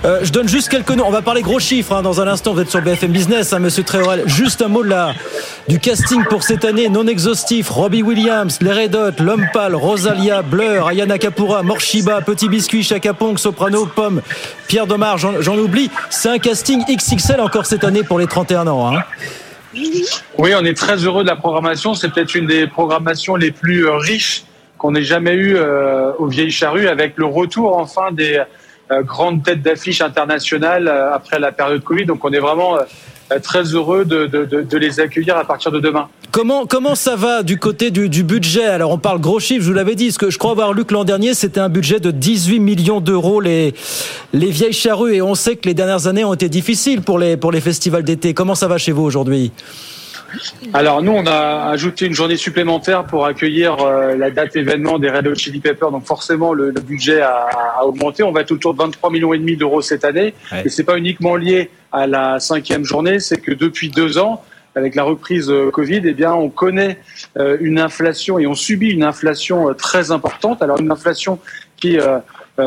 [0.04, 1.04] Euh, je donne juste quelques noms.
[1.06, 2.54] On va parler gros chiffres hein, dans un instant.
[2.54, 4.22] Vous êtes sur BFM Business, hein, monsieur Tréorel.
[4.26, 5.12] Juste un mot de la,
[5.68, 10.86] du casting pour cette année non exhaustif Robbie Williams, Les Red Hot, L'Homme Rosalia, Blur,
[10.86, 14.22] Ayana Kapura, Morshiba, Petit Biscuit, Chaka Pong, Soprano, Pomme,
[14.68, 15.90] Pierre Domar, j'en oublie.
[16.08, 18.94] C'est un casting XXL encore cette année pour les 31 ans.
[18.94, 19.02] Hein.
[20.38, 21.94] Oui, on est très heureux de la programmation.
[21.94, 24.44] C'est peut-être une des programmations les plus euh, riches
[24.78, 28.40] qu'on ait jamais eues euh, aux Vieilles Charrues, avec le retour enfin des
[28.92, 32.04] euh, grandes têtes d'affiche internationales après la période Covid.
[32.04, 32.82] Donc on est vraiment euh,
[33.42, 36.08] très heureux de, les accueillir à partir de demain.
[36.32, 38.66] Comment, ça va du côté du, budget?
[38.66, 40.84] Alors on parle gros chiffres, je vous l'avais dit, ce que je crois avoir lu
[40.84, 43.74] que l'an dernier, c'était un budget de 18 millions d'euros les,
[44.32, 47.36] les vieilles charrues et on sait que les dernières années ont été difficiles pour les,
[47.36, 48.34] pour les festivals d'été.
[48.34, 49.52] Comment ça va chez vous aujourd'hui?
[50.72, 55.10] Alors nous, on a ajouté une journée supplémentaire pour accueillir euh, la date événement des
[55.10, 55.90] Red Hot Chili Peppers.
[55.90, 58.22] Donc forcément, le, budget a, augmenté.
[58.22, 60.34] On va être autour de 23 millions et demi d'euros cette année.
[60.64, 64.42] Et c'est pas uniquement lié à la cinquième journée, c'est que depuis deux ans,
[64.74, 66.98] avec la reprise euh, Covid, eh bien, on connaît
[67.38, 70.62] euh, une inflation et on subit une inflation très importante.
[70.62, 71.38] Alors une inflation
[71.76, 71.98] qui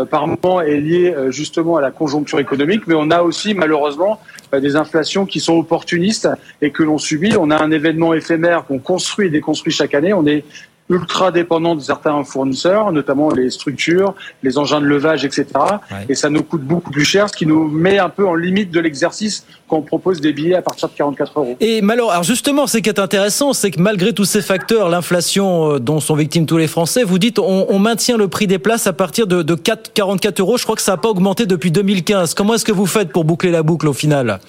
[0.10, 4.20] par moment est liée justement à la conjoncture économique, mais on a aussi malheureusement
[4.54, 6.28] euh, des inflations qui sont opportunistes
[6.62, 7.36] et que l'on subit.
[7.38, 10.14] On a un événement éphémère qu'on construit et déconstruit chaque année.
[10.14, 10.44] On est
[10.90, 15.46] ultra dépendant de certains fournisseurs, notamment les structures, les engins de levage, etc.
[16.08, 18.72] Et ça nous coûte beaucoup plus cher, ce qui nous met un peu en limite
[18.72, 21.58] de l'exercice quand on propose des billets à partir de 44 euros.
[21.60, 25.76] Et malheureusement, alors justement, ce qui est intéressant, c'est que malgré tous ces facteurs, l'inflation
[25.76, 28.60] euh, dont sont victimes tous les Français, vous dites on, on maintient le prix des
[28.60, 30.58] places à partir de, de 4, 44 euros.
[30.58, 32.34] Je crois que ça n'a pas augmenté depuis 2015.
[32.34, 34.40] Comment est-ce que vous faites pour boucler la boucle au final?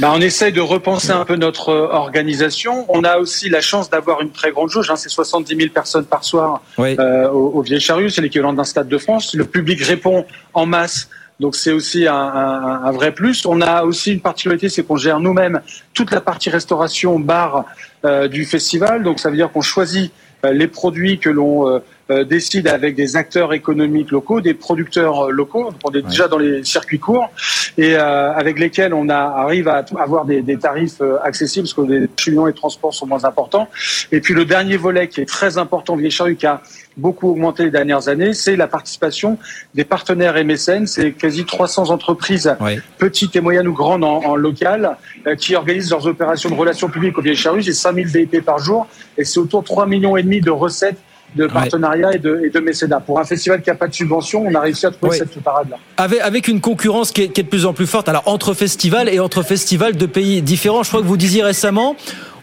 [0.00, 2.86] Bah, on essaye de repenser un peu notre euh, organisation.
[2.88, 4.90] On a aussi la chance d'avoir une très grande jauge.
[4.90, 8.08] Hein, c'est 70 000 personnes par soir euh, au, au Vieille Charrue.
[8.08, 9.34] C'est l'équivalent d'un stade de France.
[9.34, 10.24] Le public répond
[10.54, 11.10] en masse.
[11.40, 13.46] Donc c'est aussi un, un, un, vrai plus.
[13.46, 15.62] On a aussi une particularité, c'est qu'on gère nous-mêmes
[15.94, 17.64] toute la partie restauration bar
[18.04, 19.02] euh, du festival.
[19.02, 20.12] Donc ça veut dire qu'on choisit
[20.44, 21.80] euh, les produits que l'on
[22.28, 25.70] décide avec des acteurs économiques locaux, des producteurs locaux.
[25.84, 27.30] On est déjà dans les circuits courts
[27.78, 32.08] et avec lesquels on a, arrive à avoir des, des tarifs accessibles parce que les
[32.18, 33.68] cheminots et transports sont moins importants.
[34.12, 36.62] Et puis le dernier volet qui est très important, Vieille Charrue, qui a
[36.96, 39.38] beaucoup augmenté les dernières années, c'est la participation
[39.74, 40.86] des partenaires MSN.
[40.86, 42.54] C'est quasi 300 entreprises,
[42.98, 44.96] petites et moyennes ou grandes en, en local,
[45.38, 47.62] qui organisent leurs opérations de relations publiques au Vieille Charrue.
[47.62, 48.86] C'est 5000 VIP par jour
[49.16, 50.98] et c'est autour de 3 millions et demi de recettes
[51.34, 53.00] de partenariat et, de, et, de, mécénat.
[53.00, 55.76] Pour un festival qui n'a pas de subvention, on a réussi à trouver cette parade-là.
[55.96, 58.54] Avec, avec, une concurrence qui est, qui est, de plus en plus forte, alors entre
[58.54, 60.82] festivals et entre festivals de pays différents.
[60.82, 61.96] Je crois que vous disiez récemment,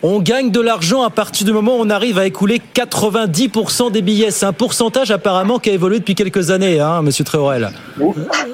[0.04, 4.02] on gagne de l'argent à partir du moment où on arrive à écouler 90% des
[4.02, 4.32] billets.
[4.32, 7.70] C'est un pourcentage apparemment qui a évolué depuis quelques années, hein, Monsieur Tréorel.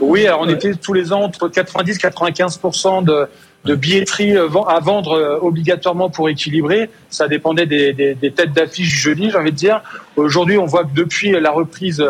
[0.01, 3.27] Oui, alors on était tous les ans entre 90 95% de,
[3.66, 6.89] de billetterie à vendre obligatoirement pour équilibrer.
[7.09, 9.82] Ça dépendait des, des, des têtes d'affiche du jeudi, j'ai envie de dire.
[10.16, 12.03] Aujourd'hui, on voit que depuis la reprise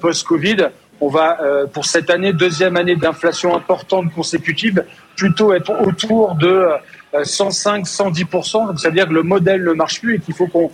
[0.00, 0.68] post-Covid,
[1.00, 1.38] on va,
[1.72, 4.84] pour cette année, deuxième année d'inflation importante consécutive,
[5.16, 6.66] plutôt être autour de
[7.22, 8.66] 105, 110%.
[8.66, 10.70] Donc, c'est-à-dire que le modèle ne marche plus et qu'il faut qu'on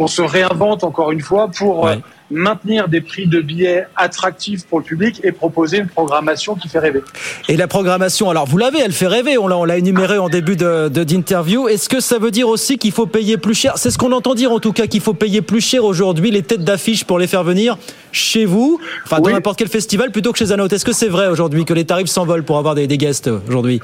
[0.00, 1.96] qu'on se réinvente encore une fois pour euh,
[2.30, 6.78] maintenir des prix de billets attractifs pour le public et proposer une programmation qui fait
[6.78, 7.02] rêver.
[7.50, 10.30] Et la programmation, alors vous l'avez, elle fait rêver, on l'a, on l'a énuméré en
[10.30, 11.68] début de, d'interview.
[11.68, 13.74] Est-ce que ça veut dire aussi qu'il faut payer plus cher?
[13.76, 16.42] C'est ce qu'on entend dire en tout cas, qu'il faut payer plus cher aujourd'hui les
[16.42, 17.76] têtes d'affiche pour les faire venir
[18.10, 20.74] chez vous, enfin dans n'importe quel festival plutôt que chez un autre.
[20.74, 23.80] Est-ce que c'est vrai aujourd'hui que les tarifs s'envolent pour avoir des, des guests aujourd'hui?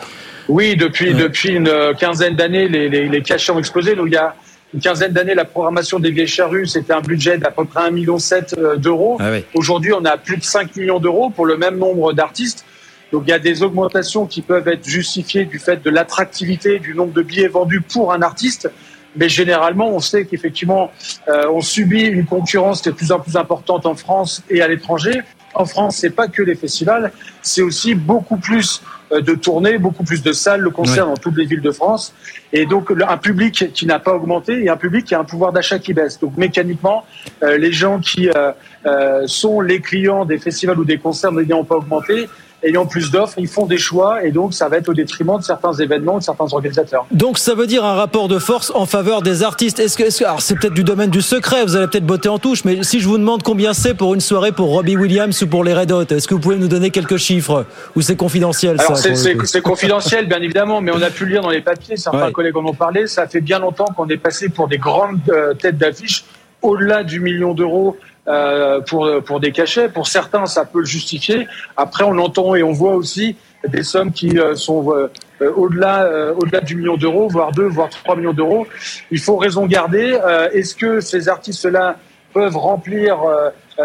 [0.49, 3.95] Oui, depuis, depuis une quinzaine d'années, les, les, les cachets ont explosé.
[3.97, 4.35] Donc il y a
[4.75, 7.93] une quinzaine d'années, la programmation des Vieilles Charrues, c'était un budget d'à peu près 1,7
[7.93, 9.17] million d'euros.
[9.21, 9.45] Ah oui.
[9.55, 12.65] Aujourd'hui, on a plus de 5 millions d'euros pour le même nombre d'artistes.
[13.13, 16.95] Donc il y a des augmentations qui peuvent être justifiées du fait de l'attractivité du
[16.95, 18.69] nombre de billets vendus pour un artiste.
[19.15, 20.91] Mais généralement, on sait qu'effectivement,
[21.29, 24.61] euh, on subit une concurrence qui est de plus en plus importante en France et
[24.61, 25.23] à l'étranger.
[25.55, 30.05] En France, c'est pas que les festivals, c'est aussi beaucoup plus euh, de tournées, beaucoup
[30.05, 32.13] plus de salles, le concert dans toutes les villes de France.
[32.53, 35.53] Et donc un public qui n'a pas augmenté et un public qui a un pouvoir
[35.53, 36.19] d'achat qui baisse.
[36.19, 37.05] Donc mécaniquement,
[37.43, 38.53] euh, les gens qui euh,
[38.87, 42.29] euh, sont les clients des festivals ou des concerts n'ayant pas augmenté,
[42.63, 45.43] ayant plus d'offres, ils font des choix et donc ça va être au détriment de
[45.45, 47.07] certains événements, de certains organisateurs.
[47.13, 49.79] Donc ça veut dire un rapport de force en faveur des artistes.
[49.79, 52.65] Est-ce que, alors c'est peut-être du domaine du secret, vous allez peut-être botter en touche,
[52.65, 55.65] mais si je vous demande combien c'est pour une soirée pour Robbie Williams ou pour
[55.65, 58.97] les Red Hot, est-ce que vous pouvez nous donner quelques chiffres ou c'est confidentiel Alors
[58.97, 62.33] c'est- confidentiel bien évidemment, mais on a pu le lire dans les papiers, certains Ouais.
[62.33, 65.55] collègues en ont parlé, ça fait bien longtemps qu'on est passé pour des grandes euh,
[65.55, 66.25] têtes d'affiche
[66.63, 67.97] au-delà du million d'euros
[68.29, 69.89] euh, pour, pour des cachets.
[69.89, 71.47] Pour certains, ça peut le justifier.
[71.77, 73.37] Après, on entend et on voit aussi
[73.69, 75.09] des sommes qui euh, sont euh,
[75.55, 78.67] au-delà au-delà du million d'euros, voire deux, voire trois millions d'euros.
[79.13, 80.19] Il faut raison garder.
[80.53, 81.99] Est-ce que ces artistes-là
[82.33, 83.19] peuvent remplir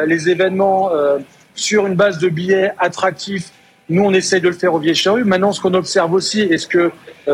[0.05, 0.89] les événements
[1.53, 3.51] sur une base de billets attractifs?
[3.89, 5.25] Nous, on essaye de le faire au Vieille Charrue.
[5.25, 6.91] Maintenant, ce qu'on observe aussi, et ce que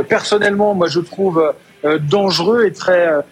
[0.10, 1.54] personnellement, moi, je trouve
[1.84, 3.24] dangereux et très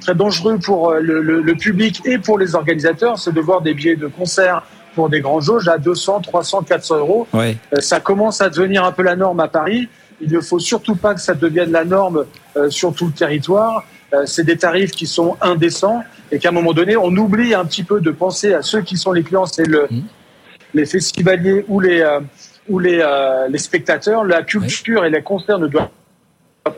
[0.00, 3.60] très dangereux pour euh, le, le- le public et pour les organisateurs, c'est de voir
[3.60, 4.62] des billets de concert
[4.94, 7.26] pour des grands jauges à 200, 300, 400 euros.
[7.34, 7.56] Ouais.
[7.74, 9.88] Euh, ça commence à devenir un peu la norme à Paris.
[10.22, 12.24] Il ne faut surtout pas que ça devienne la norme
[12.56, 13.84] euh, sur tout le territoire.
[14.14, 17.64] Euh, c'est des tarifs qui sont indécents et qu'à un moment donné, on oublie un
[17.66, 19.86] petit peu de penser à ceux qui sont les clients, c'est le,
[20.72, 22.20] les festivaliers ou les, euh,
[22.68, 24.24] ou les, euh, les spectateurs.
[24.24, 25.88] La culture et les concerts ne doivent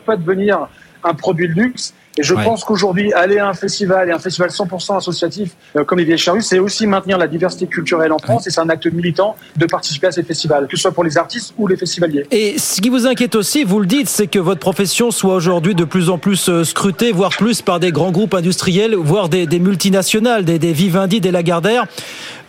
[0.05, 0.67] pas devenir
[1.03, 1.93] un produit de luxe.
[2.19, 2.43] Et je Ouais.
[2.43, 6.17] pense qu'aujourd'hui, aller à un festival et un festival 100% associatif euh, comme les Vieilles
[6.17, 9.65] Charrues, c'est aussi maintenir la diversité culturelle en France et c'est un acte militant de
[9.65, 12.25] participer à ces festivals, que ce soit pour les artistes ou les festivaliers.
[12.31, 15.75] Et ce qui vous inquiète aussi, vous le dites, c'est que votre profession soit aujourd'hui
[15.75, 19.47] de plus en plus euh, scrutée, voire plus par des grands groupes industriels, voire des,
[19.47, 21.85] des multinationales, des, des Vivendi, des Lagardère,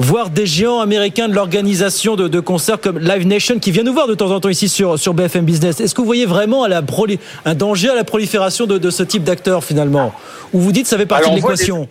[0.01, 3.93] voire des géants américains de l'organisation de, de concerts comme Live Nation qui vient nous
[3.95, 5.81] voir de temps en temps ici sur, sur BFM Business.
[5.81, 8.91] Est-ce que vous voyez vraiment à la proli- un danger à la prolifération de, de
[8.91, 9.60] ce type d'acteurs?
[9.63, 10.13] Finalement
[10.53, 11.89] Ou vous dites ça fait partie Alors, de l'équation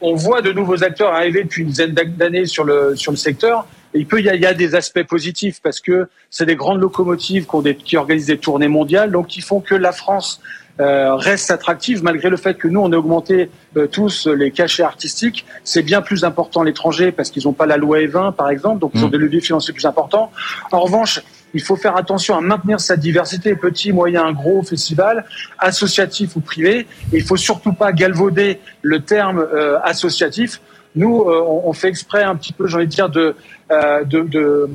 [0.00, 3.66] on voit de nouveaux acteurs arriver depuis une dizaine d'années sur le, sur le secteur.
[3.94, 6.54] Et il peut y a, il y a des aspects positifs parce que c'est des
[6.54, 9.90] grandes locomotives qui, ont des- qui organisent des tournées mondiales, donc qui font que la
[9.90, 10.40] France
[10.78, 14.84] euh, reste attractive malgré le fait que nous on a augmenté euh, tous les cachets
[14.84, 15.44] artistiques.
[15.64, 18.78] C'est bien plus important à l'étranger parce qu'ils n'ont pas la loi E20 par exemple,
[18.78, 20.30] donc ils ont des leviers financiers plus importants.
[20.70, 21.20] En revanche,
[21.54, 25.24] il faut faire attention à maintenir sa diversité, petit, moyen, gros festival,
[25.58, 26.86] associatif ou privé.
[27.12, 30.60] Et il faut surtout pas galvauder le terme euh, associatif.
[30.94, 33.34] Nous, euh, on, on fait exprès un petit peu, j'ai envie de dire, de,
[33.70, 34.70] euh, de, de,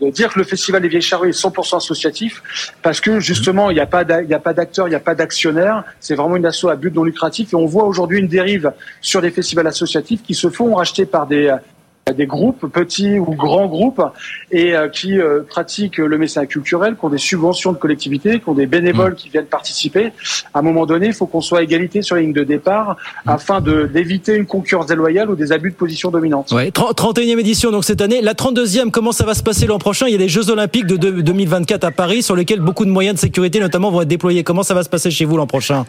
[0.00, 2.42] de dire que le festival des Vieilles Charrues est 100% associatif,
[2.82, 5.84] parce que justement, il n'y a pas d'acteurs, il n'y a pas d'actionnaires.
[6.00, 7.52] C'est vraiment une asso à but non lucratif.
[7.52, 11.26] Et on voit aujourd'hui une dérive sur les festivals associatifs qui se font racheter par
[11.26, 11.54] des
[12.12, 14.02] des groupes, petits ou grands groupes,
[14.50, 18.48] et euh, qui euh, pratiquent le mécénat culturel, qui ont des subventions de collectivités, qui
[18.48, 20.12] ont des bénévoles qui viennent participer.
[20.52, 22.98] À un moment donné, il faut qu'on soit à égalité sur la ligne de départ
[23.26, 26.52] afin de- d'éviter une concurrence déloyale ou des abus de position dominante.
[26.52, 28.20] Ouais, 30 31e édition donc cette année.
[28.20, 30.06] La 32e, comment ça va se passer l'an prochain?
[30.06, 32.90] Il y a les Jeux Olympiques de de- 2024 à Paris sur lesquels beaucoup de
[32.90, 34.44] moyens de sécurité notamment vont être déployés.
[34.44, 35.86] Comment ça va se passer chez vous l'an prochain?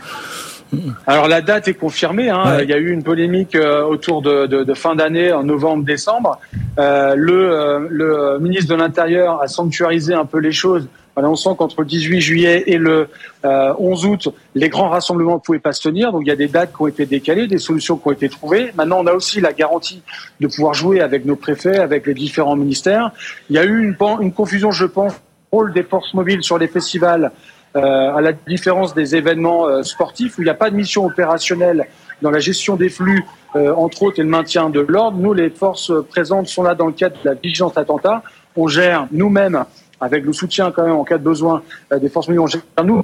[1.07, 2.29] Alors la date est confirmée.
[2.29, 2.57] Hein.
[2.57, 2.63] Ouais.
[2.63, 6.39] Il y a eu une polémique euh, autour de, de- de fin d'année, en novembre-décembre.
[6.79, 11.79] Euh, le, euh, le ministre de l'Intérieur a sanctuarisé un peu les choses annonçant qu'entre
[11.79, 13.07] le 18 juillet et le
[13.45, 16.11] 11 août, les grands rassemblements ne pouvaient pas se tenir.
[16.11, 18.27] Donc il y a des dates qui ont été décalées, des solutions qui ont été
[18.27, 18.71] trouvées.
[18.75, 20.01] Maintenant, on a aussi la garantie
[20.41, 23.11] de pouvoir jouer avec nos préfets, avec les différents ministères.
[23.49, 25.13] Il y a eu une, une confusion, je pense,
[25.53, 27.31] rôle des forces mobiles sur les festivals,
[27.75, 31.87] à la différence des événements sportifs où il n'y a pas de mission opérationnelle
[32.21, 35.17] dans la gestion des flux, euh, entre autres, et le maintien de l'ordre.
[35.17, 38.23] Nous, les forces présentes sont là dans le cadre de la vigilance attentat.
[38.55, 39.65] On gère nous-mêmes,
[39.99, 41.61] avec le soutien quand même en cas de besoin
[41.91, 43.03] euh, des forces militaires, on gère nous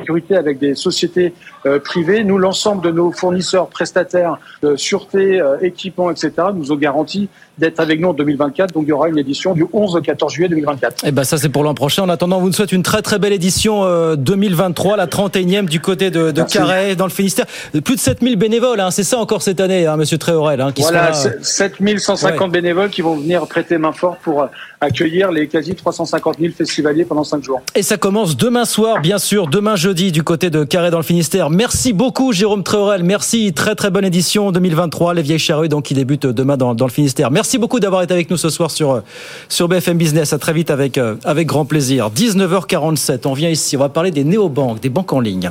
[0.00, 1.34] sécurité avec des sociétés
[1.66, 2.24] euh, privées.
[2.24, 4.38] Nous, l'ensemble de nos fournisseurs, prestataires
[4.76, 7.28] sûreté, équipements, etc., nous ont garanti
[7.58, 8.72] d'être avec nous en 2024.
[8.74, 11.06] Donc il y aura une édition du 11 au 14 juillet 2024.
[11.06, 12.02] Et ben ça c'est pour l'an prochain.
[12.02, 13.84] En attendant, on vous souhaite une très très belle édition
[14.16, 17.46] 2023, euh, la 31e du côté de, de Carré dans le Finistère.
[17.84, 20.60] Plus de 7000 bénévoles, hein, c'est ça encore cette année, hein, Monsieur Tréorel.
[20.60, 24.46] Hein, qui voilà, 7150 bénévoles qui vont venir prêter main forte pour euh,
[24.80, 27.60] accueillir les quasi 350 000 festivaliers pendant 5 jours.
[27.74, 31.04] Et ça commence demain soir, bien sûr, demain jeudi du côté de Carré dans le
[31.04, 31.50] Finistère.
[31.50, 35.94] Merci beaucoup Jérôme Tréorel, merci, très très bonne édition 2023, les vieilles charrues donc qui
[35.94, 37.30] débutent demain dans, dans le Finistère.
[37.30, 39.02] Merci beaucoup d'avoir été avec nous ce soir sur,
[39.48, 40.34] sur BFM Business.
[40.34, 42.10] À très vite avec, euh, avec grand plaisir.
[42.10, 45.50] 19h47, on vient ici, on va parler des néobanques, des banques en ligne.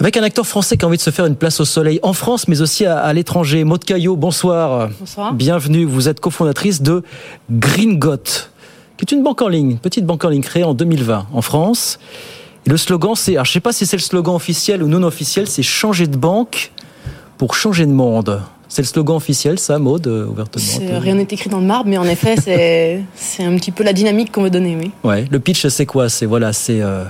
[0.00, 2.12] Avec un acteur français qui a envie de se faire une place au soleil en
[2.12, 3.64] France, mais aussi à, l'étranger.
[3.64, 4.88] Maud Caillot, bonsoir.
[5.00, 5.34] Bonsoir.
[5.34, 5.84] Bienvenue.
[5.84, 7.02] Vous êtes cofondatrice de
[7.50, 8.16] Gringot,
[8.96, 11.98] qui est une banque en ligne, petite banque en ligne créée en 2020 en France.
[12.64, 15.02] Et le slogan, c'est, alors je sais pas si c'est le slogan officiel ou non
[15.02, 16.70] officiel, c'est changer de banque
[17.36, 18.40] pour changer de monde.
[18.68, 21.96] C'est le slogan officiel, ça, Maud, euh, ouvertement Rien n'est écrit dans le marbre, mais
[21.96, 22.36] en effet,
[23.14, 24.90] c'est un petit peu la dynamique qu'on veut donner, oui.
[25.04, 25.24] Ouais.
[25.30, 26.10] Le pitch, c'est quoi?
[26.10, 27.04] C'est voilà, c'est euh,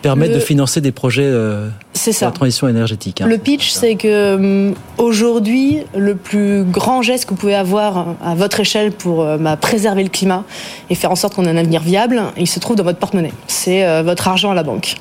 [0.00, 2.26] permettre de financer des projets euh, ça.
[2.26, 3.20] la transition énergétique.
[3.20, 3.26] Hein.
[3.26, 8.60] Le pitch, c'est que aujourd'hui, le plus grand geste que vous pouvez avoir à votre
[8.60, 10.44] échelle pour bah, préserver le climat
[10.88, 13.32] et faire en sorte qu'on ait un avenir viable, il se trouve dans votre porte-monnaie.
[13.48, 14.96] C'est votre argent à la banque.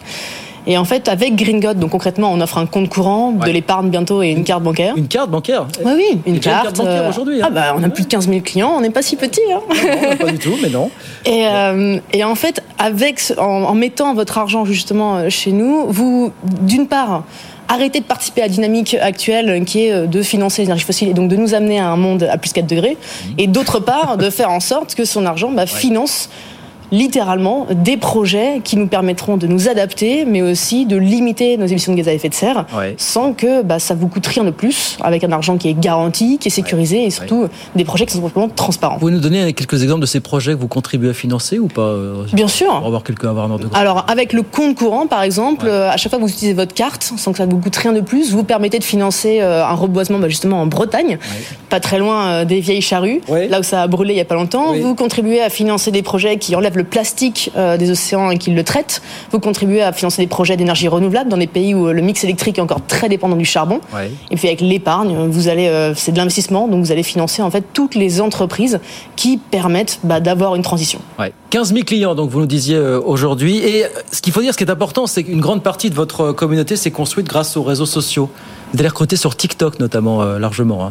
[0.68, 4.22] Et en fait, avec Gringot, donc concrètement, on offre un compte courant, de l'épargne bientôt
[4.22, 4.94] et une carte bancaire.
[4.96, 6.58] Une carte bancaire Oui, oui, une carte.
[6.58, 7.42] Une carte bancaire aujourd'hui.
[7.42, 7.46] Hein.
[7.48, 9.42] Ah bah, on a plus de 15 000 clients, on n'est pas si petit.
[9.52, 9.62] Hein.
[9.70, 10.90] Non, pas du tout, mais non.
[11.26, 15.86] Et, euh, et en fait, avec, en, en, mettant votre argent justement euh, chez nous,
[15.88, 17.24] vous, d'une part,
[17.68, 21.10] arrêtez de participer à la dynamique actuelle qui est euh, de financer les énergies fossiles
[21.10, 22.98] et donc de nous amener à un monde à plus 4 degrés.
[22.98, 23.30] Mmh.
[23.38, 26.30] Et d'autre part, de faire en sorte que son argent bah, finance
[26.92, 31.94] littéralement des projets qui nous permettront de nous adapter, mais aussi de limiter nos émissions
[31.94, 32.66] de gaz à effet de serre,
[32.98, 36.38] sans que bah, ça vous coûte rien de plus, avec un argent qui est garanti,
[36.38, 38.96] qui est sécurisé, et surtout des projets qui sont complètement transparents.
[38.96, 41.68] Vous pouvez nous donner quelques exemples de ces projets que vous contribuez à financer ou
[41.68, 42.68] pas euh, Bien sûr.
[42.68, 45.90] Pour avoir quelques, avoir un ordre de Alors, avec le compte courant, par exemple, euh,
[45.90, 48.02] à chaque fois que vous utilisez votre carte, sans que ça vous coûte rien de
[48.02, 51.18] plus, vous permettez de financer euh, un reboisement bah, justement en Bretagne,
[51.70, 54.36] pas très loin des vieilles charrues, là où ça a brûlé il y a pas
[54.36, 54.74] longtemps.
[54.74, 58.56] Vous contribuez à financer des projets qui enlèvent le plastique euh, des océans et qu'ils
[58.56, 59.02] le traitent.
[59.32, 62.58] Vous contribuez à financer des projets d'énergie renouvelable dans des pays où le mix électrique
[62.58, 63.80] est encore très dépendant du charbon.
[64.32, 67.52] Et puis avec l'épargne, vous allez, euh, c'est de l'investissement, donc vous allez financer en
[67.52, 68.80] fait toutes les entreprises
[69.16, 71.00] qui permettent bah, d'avoir une transition.
[71.52, 73.58] 15 000 clients, donc vous nous disiez euh, aujourd'hui.
[73.58, 76.32] Et ce qu'il faut dire, ce qui est important, c'est qu'une grande partie de votre
[76.32, 78.30] communauté s'est construite grâce aux réseaux sociaux.
[78.74, 80.86] Vous allez recruter sur TikTok notamment largement.
[80.86, 80.90] Hein,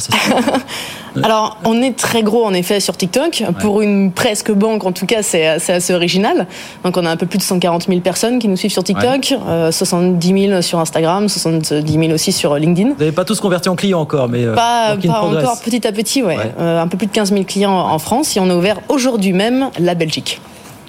[1.23, 3.43] Alors, on est très gros en effet sur TikTok.
[3.61, 6.47] Pour une presque banque, en tout cas, c'est assez original.
[6.85, 9.35] Donc, on a un peu plus de 140 000 personnes qui nous suivent sur TikTok,
[9.71, 12.91] 70 000 euh, sur Instagram, 70 000 aussi sur LinkedIn.
[12.91, 16.23] Vous n'avez pas tous converti en clients encore, mais euh, pas, encore petit à petit,
[16.23, 16.37] ouais.
[16.59, 19.33] Euh, un peu plus de 15 000 clients en France et on a ouvert aujourd'hui
[19.33, 20.41] même la Belgique.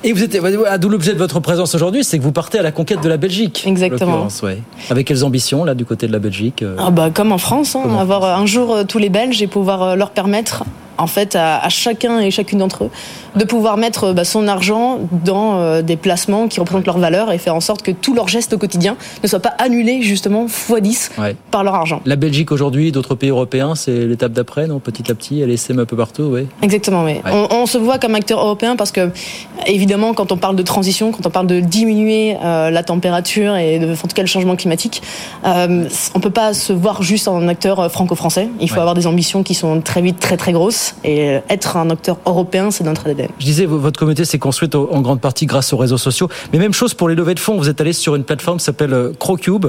[0.04, 0.36] Et vous êtes,
[0.80, 3.18] d'où l'objet de votre présence aujourd'hui, c'est que vous partez à la conquête de la
[3.18, 3.64] Belgique.
[3.68, 4.28] Exactement.
[4.42, 4.58] Ouais.
[4.90, 7.84] Avec quelles ambitions là du côté de la Belgique ah bah, Comme en France, hein,
[8.00, 10.64] avoir un jour tous les Belges et pouvoir leur permettre
[10.98, 12.90] en fait à, chacun et chacune d'entre eux
[13.36, 17.38] de pouvoir mettre bah, son argent dans euh, des placements qui représentent leur valeur et
[17.38, 21.12] faire en sorte que tous leurs gestes au quotidien ne soient pas annulés justement x10
[21.50, 22.02] par leur argent.
[22.06, 24.80] La Belgique aujourd'hui, d'autres pays européens, c'est l'étape d'après, non?
[24.80, 26.48] Petit à petit, elle essaie un peu partout, oui.
[26.62, 27.22] Exactement, oui.
[27.52, 29.12] On, se voit comme acteur européen parce que
[29.66, 33.80] évidemment, quand on parle de transition, quand on parle de diminuer euh, la température et
[33.80, 35.02] de, en tout cas le changement climatique,
[35.46, 38.50] euh, on peut pas se voir juste en acteur franco-français.
[38.60, 41.90] Il faut avoir des ambitions qui sont très vite très très grosses et être un
[41.90, 43.30] acteur européen, c'est notre ADN.
[43.40, 46.30] Je disais, votre communauté s'est construite en grande partie grâce aux réseaux sociaux.
[46.52, 47.58] Mais même chose pour les levées de fonds.
[47.58, 49.68] Vous êtes allé sur une plateforme qui s'appelle euh, Crocube,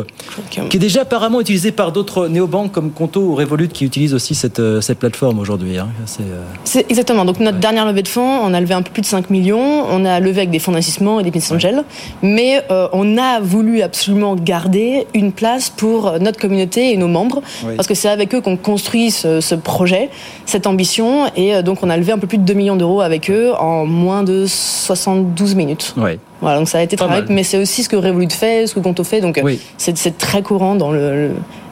[0.51, 4.35] qui est déjà apparemment utilisée par d'autres néobanques comme Conto ou Revolut qui utilisent aussi
[4.35, 5.79] cette, euh, cette plateforme aujourd'hui.
[5.79, 5.89] Hein.
[6.21, 7.25] Euh, c'est exactement.
[7.25, 9.85] Donc notre dernière levée de fonds, on a levé un peu plus de 5 millions.
[9.91, 11.85] On a levé avec des fonds d'investissement et des business angels.
[12.23, 17.43] Mais on a voulu absolument garder une place pour notre communauté et nos membres.
[17.77, 20.11] Parce que c'est avec eux qu'on construit ce, ce projet,
[20.47, 21.02] cette ambition
[21.37, 23.87] et donc on a levé un peu plus de 2 millions d'euros avec eux en
[23.87, 25.95] moins de 72 minutes.
[25.97, 26.19] Ouais.
[26.41, 28.75] Voilà, donc ça a été très rapide, mais c'est aussi ce que Revolut fait, ce
[28.75, 29.41] que Conto fait, donc
[29.79, 30.93] c'est très courant dans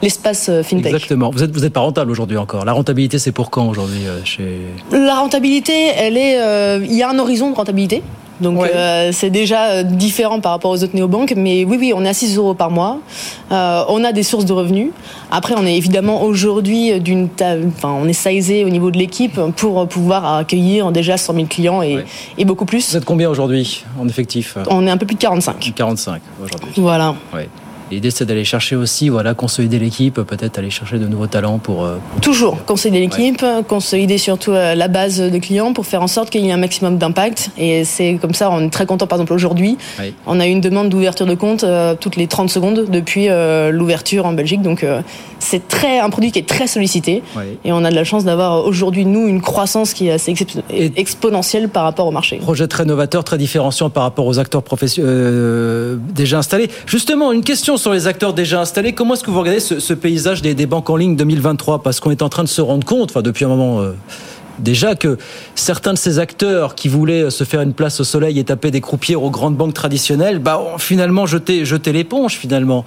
[0.01, 0.93] l'espace le, fintech.
[0.93, 1.29] Exactement.
[1.29, 2.63] Vous n'êtes vous êtes pas rentable aujourd'hui encore.
[2.63, 4.59] La rentabilité, c'est pour quand aujourd'hui chez...
[4.91, 6.37] La rentabilité, elle est,
[6.83, 8.01] il y a un horizon de rentabilité.
[8.41, 11.33] Donc euh, c'est déjà euh, différent par rapport aux autres néobanques.
[11.35, 12.99] Mais oui, oui, on est à 6 euros par mois.
[13.51, 14.91] Euh, on a des sources de revenus.
[15.29, 17.29] Après, on est évidemment aujourd'hui d'une,
[17.67, 21.81] enfin, on est sizé au niveau de l'équipe pour pouvoir accueillir déjà 100 000 clients
[21.81, 22.03] et,
[22.37, 22.89] et beaucoup plus.
[22.89, 24.57] Vous êtes combien aujourd'hui en effectif?
[24.69, 25.73] On est un peu plus de 45.
[25.75, 26.69] 45 aujourd'hui.
[26.77, 27.15] Voilà.
[27.33, 27.47] Ouais.
[27.91, 31.83] L'idée, c'est d'aller chercher aussi, voilà, consolider l'équipe, peut-être aller chercher de nouveaux talents pour.
[31.83, 36.29] Euh, Toujours consolider l'équipe, consolider surtout euh, la base de clients pour faire en sorte
[36.29, 37.49] qu'il y ait un maximum d'impact.
[37.57, 39.07] Et c'est comme ça, on est très content.
[39.07, 39.77] Par exemple, aujourd'hui,
[40.25, 43.27] on a eu une demande d'ouverture de compte euh, toutes les 30 secondes depuis
[43.71, 44.61] l'ouverture en Belgique.
[44.61, 44.85] Donc,
[45.39, 47.23] c'est très un produit qui est très sollicité.
[47.65, 50.33] Et on a de la chance d'avoir aujourd'hui nous une croissance qui est assez
[50.95, 52.37] exponentielle par rapport au marché.
[52.37, 54.63] Projet très novateur, très différenciant par rapport aux acteurs
[56.15, 56.69] déjà installés.
[56.85, 58.93] Justement, une question sur les acteurs déjà installés.
[58.93, 62.21] Comment est-ce que vous regardez ce, paysage des, banques en ligne 2023 Parce qu'on est
[62.21, 63.81] en train de se rendre compte, enfin depuis un moment.
[63.81, 63.93] Euh,
[64.59, 65.17] déjà que
[65.55, 68.81] certains de ces acteurs qui voulaient se faire une place au soleil et taper des
[68.81, 72.85] croupières aux grandes banques traditionnelles, bah, ont finalement jeté, jeté l'éponge finalement.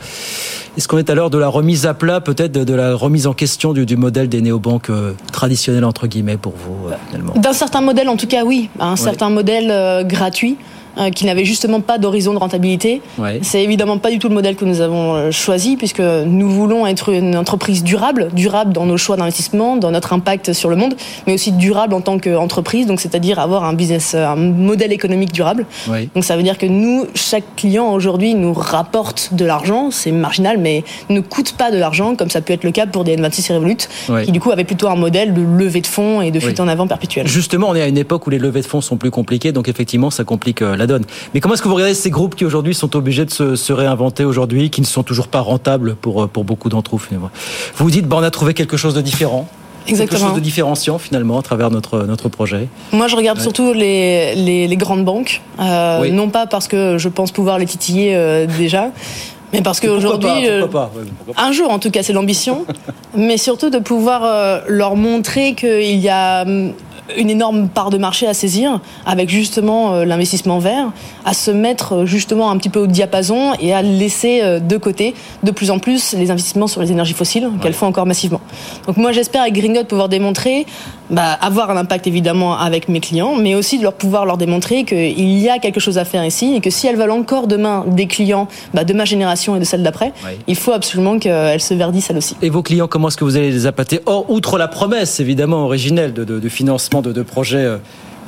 [0.77, 3.33] Est-ce qu'on est à l'heure de la remise à plat, peut-être de, la remise en
[3.33, 7.35] question du, modèle des néobanques euh, traditionnelles entre guillemets pour vous euh, finalement?
[7.35, 10.57] D'un certain modèle, en tout cas, oui, un certain modèle gratuit.
[10.97, 13.03] Euh, qui n'avait justement pas d'horizon de rentabilité.
[13.43, 16.87] C'est évidemment pas du tout le modèle que nous avons euh, choisi puisque nous voulons
[16.87, 20.95] être une entreprise durable, durable dans nos choix d'investissement, dans notre impact sur le monde,
[21.27, 25.67] mais aussi durable en tant qu'entreprise, donc c'est-à-dire avoir un business, un modèle économique durable.
[26.15, 30.59] Donc ça veut dire que nous, chaque client aujourd'hui nous rapporte de l'argent, c'est marginal,
[30.59, 33.51] mais ne coûte pas de l'argent, comme ça peut être le cas pour des N26
[33.51, 33.89] et Revolut,
[34.25, 36.69] qui du coup avaient plutôt un modèle de levée de fonds et de fuite en
[36.69, 37.27] avant perpétuelle.
[37.27, 39.69] Justement, on est à une époque où les levées de fonds sont plus compliquées, donc
[39.69, 41.05] effectivement, ça complique euh, la donne.
[41.33, 44.25] Mais comment est-ce que vous regardez ces groupes qui aujourd'hui sont obligés de se, réinventer
[44.25, 47.31] aujourd'hui, qui ne sont toujours pas rentables pour, euh, pour beaucoup d'entre eux finalement?
[47.77, 49.49] Vous vous dites, bah, on a trouvé quelque chose de différent.
[49.87, 50.19] Exactement.
[50.19, 52.69] Quelque chose de différenciant finalement à travers notre, notre projet.
[52.93, 57.33] Moi je regarde surtout les, les, grandes banques, euh, non pas parce que je pense
[57.33, 58.93] pouvoir les titiller euh, déjà,
[59.53, 60.49] mais parce qu'aujourd'hui,
[61.37, 62.65] un jour en tout cas c'est l'ambition,
[63.15, 66.47] mais surtout de pouvoir leur montrer qu'il y a
[67.17, 70.91] une énorme part de marché à saisir avec justement euh, l'investissement vert,
[71.25, 74.77] à se mettre euh, justement un petit peu au diapason et à laisser euh, de
[74.77, 78.41] côté de plus en plus les investissements sur les énergies fossiles qu'elles font encore massivement.
[78.87, 80.67] Donc moi j'espère avec Gringot pouvoir démontrer,
[81.11, 84.85] bah, avoir un impact évidemment avec mes clients, mais aussi de leur pouvoir leur démontrer
[84.85, 87.85] qu'il y a quelque chose à faire ici et que si elles veulent encore demain
[87.87, 90.13] des clients bah, de ma génération et de celle d'après,
[90.47, 92.37] il faut absolument qu'elles se verdissent elles aussi.
[92.41, 94.01] Et vos clients, comment est-ce que vous allez les appâter?
[94.07, 97.77] Or, outre la promesse évidemment originelle de, de, de financement de, projets euh,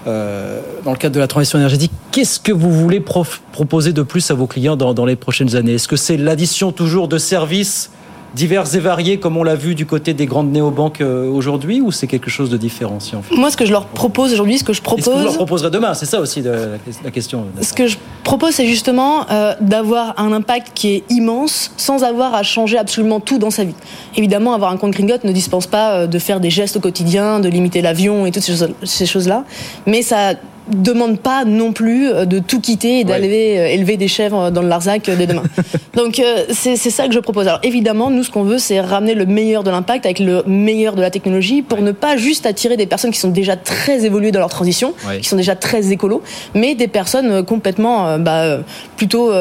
[0.07, 1.93] euh, dans le cadre de la transition énergétique.
[2.13, 5.75] Qu'est-ce que vous voulez proposer de plus à vos clients dans, dans les prochaines années?
[5.75, 7.91] Est-ce que c'est l'addition toujours de services
[8.37, 11.91] divers et variés, comme on l'a vu du côté des grandes néobanques euh, aujourd'hui, ou
[11.91, 14.83] c'est quelque chose de différenciant Moi, ce que je leur propose aujourd'hui, ce que je
[14.83, 15.05] propose.
[15.05, 17.47] Ce que vous leur proposerez demain, c'est ça aussi la question.
[17.61, 22.35] Ce que je propose, c'est justement euh, d'avoir un impact qui est immense sans avoir
[22.35, 23.75] à changer absolument tout dans sa vie.
[24.17, 27.41] Évidemment, avoir un compte Gringot ne dispense pas euh, de faire des gestes au quotidien,
[27.41, 28.45] de limiter l'avion et toutes
[28.85, 29.45] ces choses-là,
[29.87, 30.35] mais ça
[30.69, 34.63] demande pas non plus euh, de tout quitter et d'aller euh, élever des chèvres dans
[34.63, 35.45] le Larzac euh, dès demain.
[35.95, 37.49] Donc c'est ça que je propose.
[37.49, 40.95] Alors évidemment, nous ce qu'on veut, c'est ramener le meilleur de l'impact avec le meilleur
[40.95, 44.31] de la technologie pour ne pas juste attirer des personnes qui sont déjà très évoluées
[44.31, 46.23] dans leur transition, qui sont déjà très écolos,
[46.55, 48.59] mais des personnes complètement bah,
[48.99, 49.33] plutôt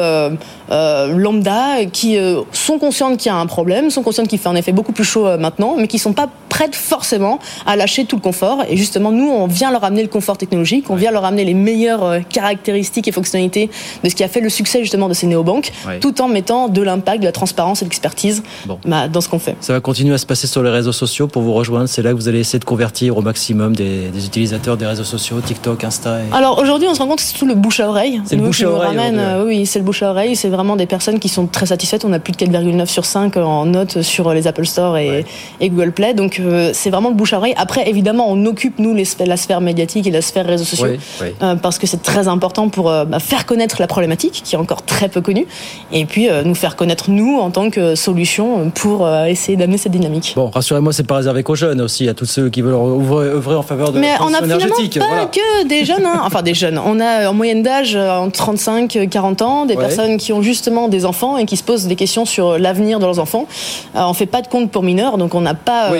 [0.70, 2.16] lambda qui
[2.52, 5.04] sont conscientes qu'il y a un problème, sont conscientes qu'il fait en effet beaucoup plus
[5.04, 8.64] chaud maintenant, mais qui sont pas prêtes forcément à lâcher tout le confort.
[8.70, 11.54] Et justement, nous, on vient leur amener le confort technologique, on vient leur amener les
[11.54, 13.70] meilleures euh, caractéristiques et fonctionnalités
[14.02, 16.82] de ce qui a fait le succès justement de ces néobanques, tout en mettant de
[16.82, 18.42] l'impact, de la transparence et de l'expertise
[18.84, 19.56] bah, dans ce qu'on fait.
[19.60, 21.88] Ça va continuer à se passer sur les réseaux sociaux pour vous rejoindre.
[21.88, 25.40] C'est là que vous allez essayer de convertir au maximum des, utilisateurs des réseaux sociaux,
[25.40, 26.18] TikTok, Insta.
[26.32, 28.20] Alors aujourd'hui, on se rend compte que c'est tout le bouche à oreille.
[28.24, 28.96] C'est le bouche à oreille.
[28.98, 30.36] Euh, oui, c'est le bouche à oreille.
[30.36, 32.04] C'est vraiment des personnes qui sont très satisfaites.
[32.04, 35.24] On a plus de 4,9 sur 5 en notes sur les Apple Store et,
[35.60, 36.14] Google Play.
[36.14, 37.54] Donc euh, c'est vraiment le bouche à oreille.
[37.56, 40.96] Après, évidemment, on occupe nous les, la sphère médiatique et la sphère réseaux sociaux.
[41.22, 44.58] Euh, parce que c'est très important pour euh, bah, faire connaître la problématique qui est
[44.58, 45.46] encore très peu connue
[45.92, 49.92] et puis euh, nous faire connaître nous en tant que solution pour essayer d'amener cette
[49.92, 50.32] dynamique.
[50.36, 53.62] Bon, rassurez-moi, c'est pas réservé qu'aux jeunes aussi, à tous ceux qui veulent œuvrer en
[53.62, 56.20] faveur de Mais la on a finalement pas que des jeunes, hein.
[56.24, 56.78] enfin des jeunes.
[56.78, 61.04] On a en moyenne d'âge entre 35 40 ans des personnes qui ont justement des
[61.04, 63.46] enfants et qui se posent des questions sur l'avenir de leurs enfants.
[63.94, 65.90] on fait pas de compte pour mineurs, donc on n'a pas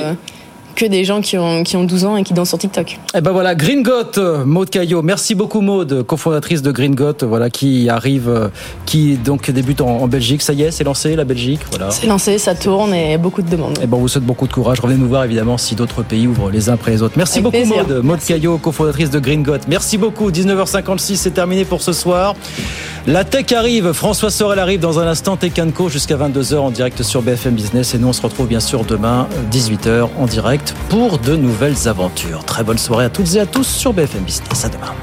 [0.77, 2.93] que des gens qui ont, qui ont 12 ans et qui dansent sur TikTok.
[2.93, 5.03] Et eh ben voilà, Green Got, Maude Caillot.
[5.03, 8.51] Merci beaucoup Maude, cofondatrice de Green Got, voilà, qui arrive,
[8.85, 10.43] qui donc débute en, Belgique.
[10.43, 11.61] Ça y est, c'est lancé la Belgique.
[11.70, 11.91] Voilà.
[11.91, 13.79] C'est lancé, ça tourne et beaucoup de demandes.
[13.79, 14.79] Et eh ben on vous souhaite beaucoup de courage.
[14.81, 17.14] Revenez nous voir évidemment si d'autres pays ouvrent les uns après les autres.
[17.16, 19.61] Merci beaucoup Maude, Maude Caillot, cofondatrice de Green Got.
[19.68, 20.31] Merci beaucoup.
[20.31, 22.35] 19h56, c'est terminé pour ce soir.
[23.07, 27.03] La tech arrive, François Sorel arrive dans un instant, Tech Co jusqu'à 22h en direct
[27.03, 31.19] sur BFM Business et nous on se retrouve bien sûr demain 18h en direct pour
[31.19, 32.45] de nouvelles aventures.
[32.45, 34.64] Très bonne soirée à toutes et à tous sur BFM Business.
[34.64, 34.95] À demain.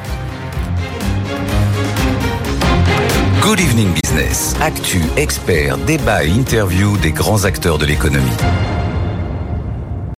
[3.41, 4.55] Good evening business.
[4.61, 8.37] Actu, expert, débat et interview des grands acteurs de l'économie.